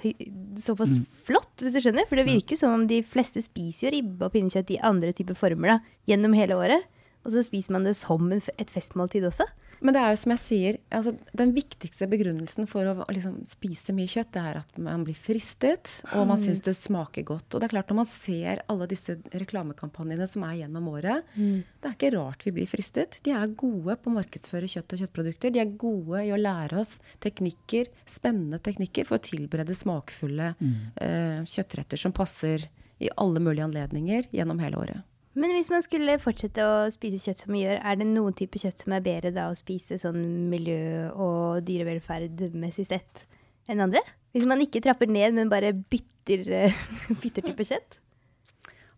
såpass 0.58 0.96
Mm. 0.98 1.06
flott, 1.27 1.54
hvis 1.62 1.75
du 1.75 1.82
skjønner? 1.84 2.08
For 2.10 2.18
det 2.18 2.25
virker 2.25 2.58
som 2.58 2.74
om 2.74 2.88
de 2.89 3.04
fleste 3.04 3.44
spiser 3.46 3.94
ribbe 3.94 4.25
og 4.25 4.34
pinnekjøtt 4.34 4.72
i 4.74 4.80
andre 4.82 5.13
typer 5.13 5.38
former 5.38 5.75
da, 5.75 5.80
gjennom 6.10 6.34
hele 6.34 6.58
året. 6.58 6.88
Og 7.25 7.34
så 7.34 7.44
spiser 7.46 7.74
man 7.74 7.86
det 7.86 7.96
som 7.98 8.32
et 8.32 8.72
festmåltid 8.74 9.25
også. 9.25 9.46
Men 9.86 9.94
det 9.94 10.01
er 10.01 10.13
jo 10.13 10.20
som 10.24 10.32
jeg 10.34 10.42
sier, 10.42 10.77
altså, 10.98 11.13
den 11.38 11.51
viktigste 11.54 12.08
begrunnelsen 12.10 12.65
for 12.70 12.89
å 12.89 13.06
liksom, 13.13 13.38
spise 13.50 13.94
mye 13.94 14.10
kjøtt, 14.10 14.32
det 14.34 14.42
er 14.42 14.60
at 14.63 14.80
man 14.82 15.04
blir 15.06 15.18
fristet, 15.18 15.92
og 16.15 16.25
man 16.32 16.39
syns 16.42 16.63
det 16.65 16.74
smaker 16.77 17.25
godt. 17.27 17.48
Og 17.54 17.62
det 17.62 17.68
er 17.68 17.75
klart, 17.75 17.92
når 17.94 18.00
man 18.00 18.10
ser 18.10 18.63
alle 18.72 18.88
disse 18.89 19.18
reklamekampanjene 19.30 20.27
som 20.30 20.46
er 20.48 20.58
gjennom 20.63 20.89
året, 20.89 21.27
det 21.36 21.92
er 21.92 21.98
ikke 21.98 22.13
rart 22.18 22.46
vi 22.48 22.56
blir 22.58 22.70
fristet. 22.70 23.20
De 23.25 23.36
er 23.36 23.54
gode 23.54 23.98
på 24.01 24.10
å 24.10 24.15
markedsføre 24.18 24.70
kjøtt 24.72 24.96
og 24.96 25.04
kjøttprodukter. 25.04 25.54
De 25.54 25.62
er 25.62 25.75
gode 25.86 26.25
i 26.25 26.34
å 26.34 26.42
lære 26.42 26.82
oss 26.82 26.98
teknikker, 27.24 27.92
spennende 28.10 28.62
teknikker 28.65 29.06
for 29.06 29.20
å 29.20 29.25
tilberede 29.25 29.77
smakfulle 29.77 30.54
eh, 31.01 31.44
kjøttretter 31.46 32.01
som 32.01 32.15
passer 32.15 32.65
i 32.98 33.12
alle 33.22 33.42
mulige 33.44 33.68
anledninger 33.68 34.32
gjennom 34.34 34.62
hele 34.63 34.82
året. 34.82 35.12
Men 35.36 35.51
hvis 35.51 35.70
man 35.72 35.84
skulle 35.84 36.15
fortsette 36.24 36.63
å 36.63 36.75
spise 36.94 37.20
kjøtt 37.20 37.42
som 37.44 37.56
vi 37.56 37.65
gjør, 37.65 37.82
er 37.84 37.98
det 38.00 38.08
noen 38.08 38.36
type 38.38 38.60
kjøtt 38.62 38.86
som 38.86 38.94
er 38.96 39.04
bedre 39.04 39.34
da 39.36 39.50
å 39.51 39.58
spise 39.58 39.98
sånn 40.00 40.22
miljø- 40.51 41.12
og 41.12 41.65
dyrevelferdmessig 41.68 42.88
sett 42.88 43.25
enn 43.68 43.84
andre? 43.84 44.04
Hvis 44.36 44.48
man 44.48 44.63
ikke 44.63 44.82
trapper 44.84 45.12
ned, 45.12 45.36
men 45.36 45.51
bare 45.51 45.74
bytter, 45.75 46.48
eh, 46.56 46.80
bytter 47.22 47.50
type 47.50 47.68
kjøtt? 47.72 48.00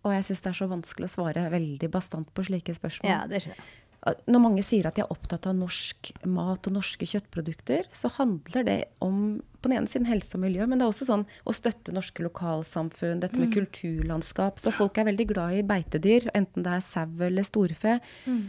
Og 0.05 0.13
jeg 0.13 0.27
syns 0.29 0.43
det 0.45 0.51
er 0.51 0.59
så 0.61 0.69
vanskelig 0.69 1.09
å 1.09 1.15
svare 1.15 1.49
veldig 1.51 1.89
bastant 1.91 2.29
på 2.33 2.45
slike 2.45 2.77
spørsmål. 2.77 3.09
Ja, 3.09 3.25
det 3.29 3.41
skjønner 3.43 3.65
jeg. 3.65 3.83
Når 4.29 4.39
mange 4.39 4.63
sier 4.63 4.85
at 4.87 4.95
de 4.95 5.03
er 5.03 5.11
opptatt 5.11 5.49
av 5.49 5.55
norsk 5.57 6.13
mat 6.29 6.69
og 6.69 6.75
norske 6.77 7.07
kjøttprodukter, 7.09 7.89
så 7.91 8.11
handler 8.13 8.63
det 8.63 8.77
om 9.03 9.39
på 9.67 9.73
den 9.73 9.81
ene 9.81 9.91
siden 9.91 10.07
helse 10.07 10.37
og 10.37 10.45
miljø, 10.45 10.65
men 10.65 10.79
det 10.79 10.87
er 10.87 10.93
også 10.93 11.09
sånn 11.09 11.25
å 11.43 11.55
støtte 11.55 11.95
norske 11.95 12.23
lokalsamfunn, 12.23 13.19
dette 13.23 13.39
med 13.41 13.51
kulturlandskap. 13.53 14.61
Så 14.63 14.71
folk 14.75 14.97
er 14.97 15.09
veldig 15.09 15.27
glad 15.33 15.57
i 15.57 15.65
beitedyr, 15.67 16.29
enten 16.37 16.63
det 16.65 16.77
er 16.77 16.85
sau 16.85 17.27
eller 17.27 17.45
storfe. 17.47 17.97
Mm. 18.25 18.45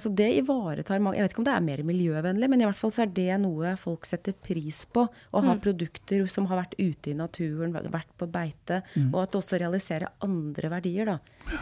Så 0.00 0.08
det 0.16 0.30
ivaretar 0.38 1.02
mange 1.04 1.18
Jeg 1.18 1.26
vet 1.26 1.34
ikke 1.34 1.40
om 1.42 1.46
det 1.50 1.52
er 1.52 1.64
mer 1.66 1.80
miljøvennlig, 1.84 2.48
men 2.48 2.62
i 2.62 2.64
hvert 2.64 2.78
fall 2.80 2.94
så 2.94 3.02
er 3.04 3.10
det 3.12 3.34
noe 3.42 3.74
folk 3.76 4.06
setter 4.08 4.32
pris 4.32 4.78
på. 4.88 5.04
Å 5.04 5.42
ha 5.44 5.56
produkter 5.60 6.24
som 6.32 6.48
har 6.48 6.62
vært 6.62 6.78
ute 6.80 7.12
i 7.12 7.16
naturen, 7.18 7.76
vært 7.76 8.14
på 8.16 8.28
beite, 8.32 8.80
og 9.10 9.18
at 9.22 9.34
det 9.34 9.42
også 9.42 9.60
realiserer 9.60 10.14
andre 10.24 10.72
verdier, 10.72 11.12
da. 11.12 11.60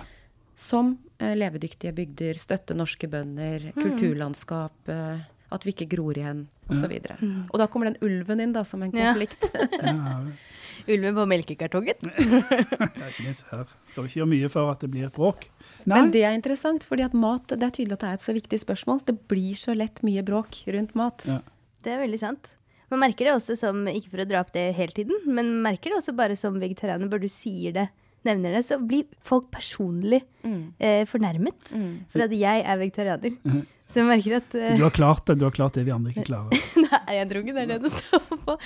Som 0.55 0.93
eh, 1.19 1.35
levedyktige 1.35 1.91
bygder, 1.97 2.39
støtte 2.39 2.77
norske 2.79 3.09
bønder, 3.11 3.73
kulturlandskap, 3.75 4.93
eh, 4.95 5.25
at 5.55 5.65
vi 5.67 5.75
ikke 5.75 5.91
gror 5.97 6.19
igjen, 6.19 6.47
osv. 6.69 6.93
Og, 6.99 7.23
og 7.51 7.63
da 7.63 7.69
kommer 7.71 7.91
den 7.91 8.01
ulven 8.05 8.43
inn 8.43 8.55
da, 8.57 8.65
som 8.67 8.83
en 8.85 8.93
konflikt. 8.95 9.49
Ja, 9.81 10.21
Ulven 10.85 11.15
på 11.17 11.25
melkekartongen? 11.31 12.11
ikke 13.09 13.25
minst 13.25 13.47
her. 13.49 13.71
Skal 13.89 14.05
vi 14.05 14.11
ikke 14.11 14.19
gjøre 14.19 14.31
mye 14.35 14.51
for 14.53 14.73
at 14.75 14.83
det 14.85 14.91
blir 14.93 15.07
et 15.09 15.17
bråk? 15.17 15.47
Nei. 15.87 15.97
Men 15.97 16.11
det 16.13 16.25
er 16.29 16.37
interessant, 16.37 16.85
fordi 16.85 17.07
at 17.07 17.17
mat, 17.17 17.47
det 17.49 17.65
er 17.65 17.73
tydelig 17.73 17.97
at 17.97 18.05
det 18.05 18.11
er 18.11 18.19
et 18.19 18.25
så 18.27 18.35
viktig 18.37 18.61
spørsmål. 18.61 19.01
Det 19.09 19.17
blir 19.31 19.57
så 19.57 19.77
lett 19.77 20.03
mye 20.05 20.25
bråk 20.27 20.61
rundt 20.75 20.93
mat. 20.99 21.25
Ja. 21.31 21.39
Det 21.85 21.95
er 21.95 22.03
veldig 22.05 22.21
sant. 22.21 22.53
Man 22.93 23.01
merker 23.01 23.31
det 23.31 23.37
også 23.39 23.57
som, 23.59 23.81
ikke 23.89 24.13
for 24.13 24.25
å 24.25 24.29
dra 24.29 24.43
opp 24.45 24.53
det 24.55 24.67
hele 24.77 24.93
tiden, 24.97 25.17
men 25.25 25.49
man 25.55 25.71
merker 25.71 25.93
det 25.93 26.03
også 26.03 26.15
bare 26.17 26.37
som 26.39 26.61
vegetarianer, 26.61 27.09
bare 27.11 27.25
du 27.25 27.33
sier 27.33 27.73
det, 27.75 27.89
nevner 28.29 28.55
det, 28.57 28.65
så 28.69 28.79
blir 28.81 29.09
folk 29.25 29.49
personlig 29.53 30.21
eh, 30.45 31.03
fornærmet 31.09 31.73
for 32.13 32.25
at 32.25 32.33
jeg 32.37 32.63
er 32.65 32.79
vegetarianer. 32.81 33.41
Så 33.93 34.01
jeg 34.01 34.07
merker 34.09 34.37
at 34.41 34.55
uh, 34.57 34.77
Du 34.79 34.83
har 34.87 34.95
klart 34.97 35.25
det, 35.29 35.37
du 35.39 35.45
har 35.45 35.53
klart 35.55 35.75
det 35.77 35.85
vi 35.87 35.93
andre 35.95 36.11
ikke 36.15 36.25
klarer. 36.31 36.63
Nei, 36.81 37.19
jeg 37.19 37.29
tror 37.31 37.43
ikke 37.45 37.55
det 37.59 37.65
er 37.67 37.73
det 37.75 37.81
det 37.85 37.93
står 37.93 38.39
på. 38.47 38.57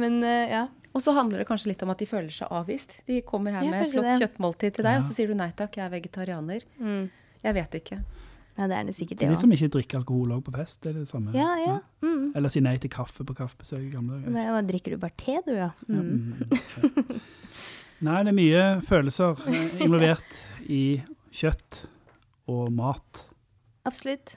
Men 0.00 0.16
uh, 0.24 0.46
ja. 0.50 0.62
Og 0.92 1.00
så 1.00 1.14
handler 1.16 1.40
det 1.40 1.46
kanskje 1.48 1.70
litt 1.70 1.82
om 1.86 1.92
at 1.92 2.00
de 2.02 2.06
føler 2.08 2.28
seg 2.34 2.50
avvist. 2.52 2.98
De 3.08 3.20
kommer 3.24 3.54
her 3.56 3.64
Ja, 3.64 3.70
med 3.72 3.92
flott 3.94 4.04
det. 4.10 4.16
kjøttmåltid 4.20 4.74
til 4.76 4.84
deg, 4.84 4.96
Ja. 4.98 5.00
og 5.00 5.06
så 5.08 5.14
sier 5.16 5.30
du 5.30 5.36
nei 5.38 5.46
takk, 5.56 5.78
jeg 5.78 5.86
er 5.86 5.92
vegetarianer. 5.94 6.66
Mm. 6.80 7.06
Jeg 7.46 7.54
vet 7.56 7.76
ikke. 7.80 7.96
Ja, 8.58 8.66
det 8.68 8.76
er 8.76 8.84
det 8.84 8.92
sikkert 8.92 9.16
Det 9.16 9.24
det 9.24 9.28
er 9.30 9.32
de 9.32 9.40
som 9.40 9.52
ikke 9.56 9.68
drikker 9.72 10.02
alkohol 10.02 10.34
òg 10.36 10.42
på 10.44 10.52
fest, 10.52 10.82
det 10.84 10.90
er 10.90 10.98
det 11.00 11.06
samme. 11.08 11.32
Ja, 11.32 11.54
ja. 11.62 11.78
Mm. 12.04 12.34
Eller 12.36 12.52
si 12.52 12.60
nei 12.60 12.74
til 12.82 12.92
kaffe 12.92 13.24
på 13.24 13.32
kaffebesøk 13.38 13.80
i 13.86 13.88
gamle 13.94 14.18
dager. 14.26 14.66
Drikker 14.68 14.92
du 14.92 15.00
bare 15.00 15.16
te, 15.16 15.38
du, 15.46 15.54
ja? 15.56 15.70
Ja, 15.88 16.02
Mm. 16.02 16.12
mm, 16.12 16.52
ja. 16.52 17.16
Nei, 18.02 18.18
det 18.26 18.32
er 18.32 18.36
mye 18.36 18.62
følelser 18.84 19.40
eh, 19.48 19.80
involvert 19.86 20.38
i 20.68 20.82
kjøtt 21.32 21.84
og 22.52 22.68
mat. 22.76 23.24
Absolutt. 23.88 24.36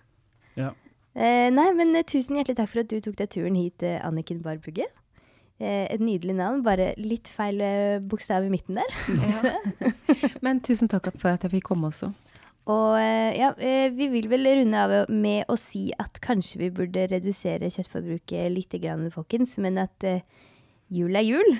Ja. 0.60 0.74
Eh, 1.16 1.48
nei, 1.54 1.70
men 1.78 1.96
eh, 1.96 2.04
tusen 2.08 2.36
hjertelig 2.36 2.58
takk 2.60 2.72
for 2.74 2.84
at 2.84 2.92
du 2.92 3.00
tok 3.04 3.18
deg 3.22 3.32
turen 3.32 3.56
hit, 3.56 3.84
eh, 3.86 4.00
Anniken 4.04 4.42
Barbugge. 4.44 4.88
Eh, 5.56 5.86
et 5.88 6.02
nydelig 6.04 6.36
navn, 6.36 6.64
bare 6.66 6.90
litt 7.00 7.30
feil 7.32 7.62
eh, 7.64 8.02
bokstav 8.04 8.44
i 8.44 8.52
midten 8.52 8.76
der. 8.82 9.60
Men 10.44 10.60
tusen 10.66 10.92
takk 10.92 11.14
for 11.16 11.32
at 11.32 11.46
jeg 11.48 11.54
fikk 11.56 11.70
komme 11.72 11.88
også. 11.94 12.12
Og 12.66 12.98
eh, 12.98 13.38
ja, 13.38 13.54
eh, 13.62 13.88
vi 13.94 14.10
vil 14.12 14.28
vel 14.28 14.50
runde 14.60 14.82
av 14.82 15.12
med 15.14 15.46
å 15.48 15.56
si 15.60 15.88
at 16.02 16.18
kanskje 16.24 16.64
vi 16.64 16.72
burde 16.74 17.06
redusere 17.12 17.70
kjøttforbruket 17.70 18.50
litt, 18.52 18.74
grann, 18.82 19.06
folkens, 19.14 19.56
men 19.62 19.78
at 19.84 20.04
eh, 20.08 20.24
jul 20.92 21.16
er 21.16 21.28
jul. 21.28 21.52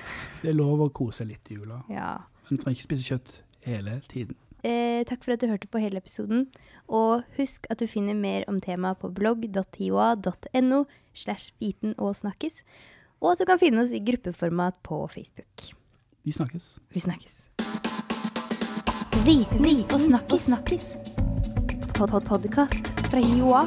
Det 0.42 0.50
er 0.50 0.58
lov 0.58 0.82
å 0.82 0.90
kose 0.94 1.24
litt 1.28 1.46
i 1.48 1.60
jula. 1.60 1.78
Ja. 1.88 2.16
Men 2.44 2.58
du 2.58 2.64
trenger 2.64 2.76
ikke 2.76 2.88
spise 2.90 3.14
kjøtt 3.14 3.36
hele 3.66 4.00
tiden. 4.10 4.36
Eh, 4.66 5.04
takk 5.06 5.22
for 5.22 5.36
at 5.36 5.42
du 5.42 5.46
hørte 5.46 5.68
på 5.70 5.78
hele 5.78 6.00
episoden. 6.02 6.48
Og 6.88 7.22
husk 7.36 7.68
at 7.70 7.78
du 7.78 7.86
finner 7.86 8.18
mer 8.18 8.46
om 8.50 8.58
temaet 8.60 8.98
på 8.98 9.12
blogg.hioa.no 9.14 10.84
slash 11.14 11.54
viten 11.62 11.94
og 11.98 12.16
snakkes. 12.18 12.62
Og 13.22 13.32
at 13.32 13.40
du 13.40 13.46
kan 13.48 13.62
finne 13.62 13.84
oss 13.84 13.94
i 13.94 14.02
gruppeformat 14.02 14.80
på 14.82 15.06
Facebook. 15.12 15.70
Vi 16.26 16.34
snakkes. 16.34 16.78
Vi 16.90 17.00
snakkes. 17.00 17.46
Viten 19.26 19.92
og 19.92 20.00
snakkes. 20.00 20.40
snakkes. 20.50 20.86
Pod 21.94 22.10
-pod 22.10 22.26
Podkast 22.26 22.86
fra 23.10 23.20
Hioa. 23.22 23.64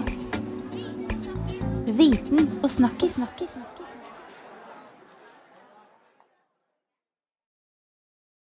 Viten 1.98 2.60
og 2.64 2.70
snakkes. 2.70 3.16
snakkis. 3.16 3.79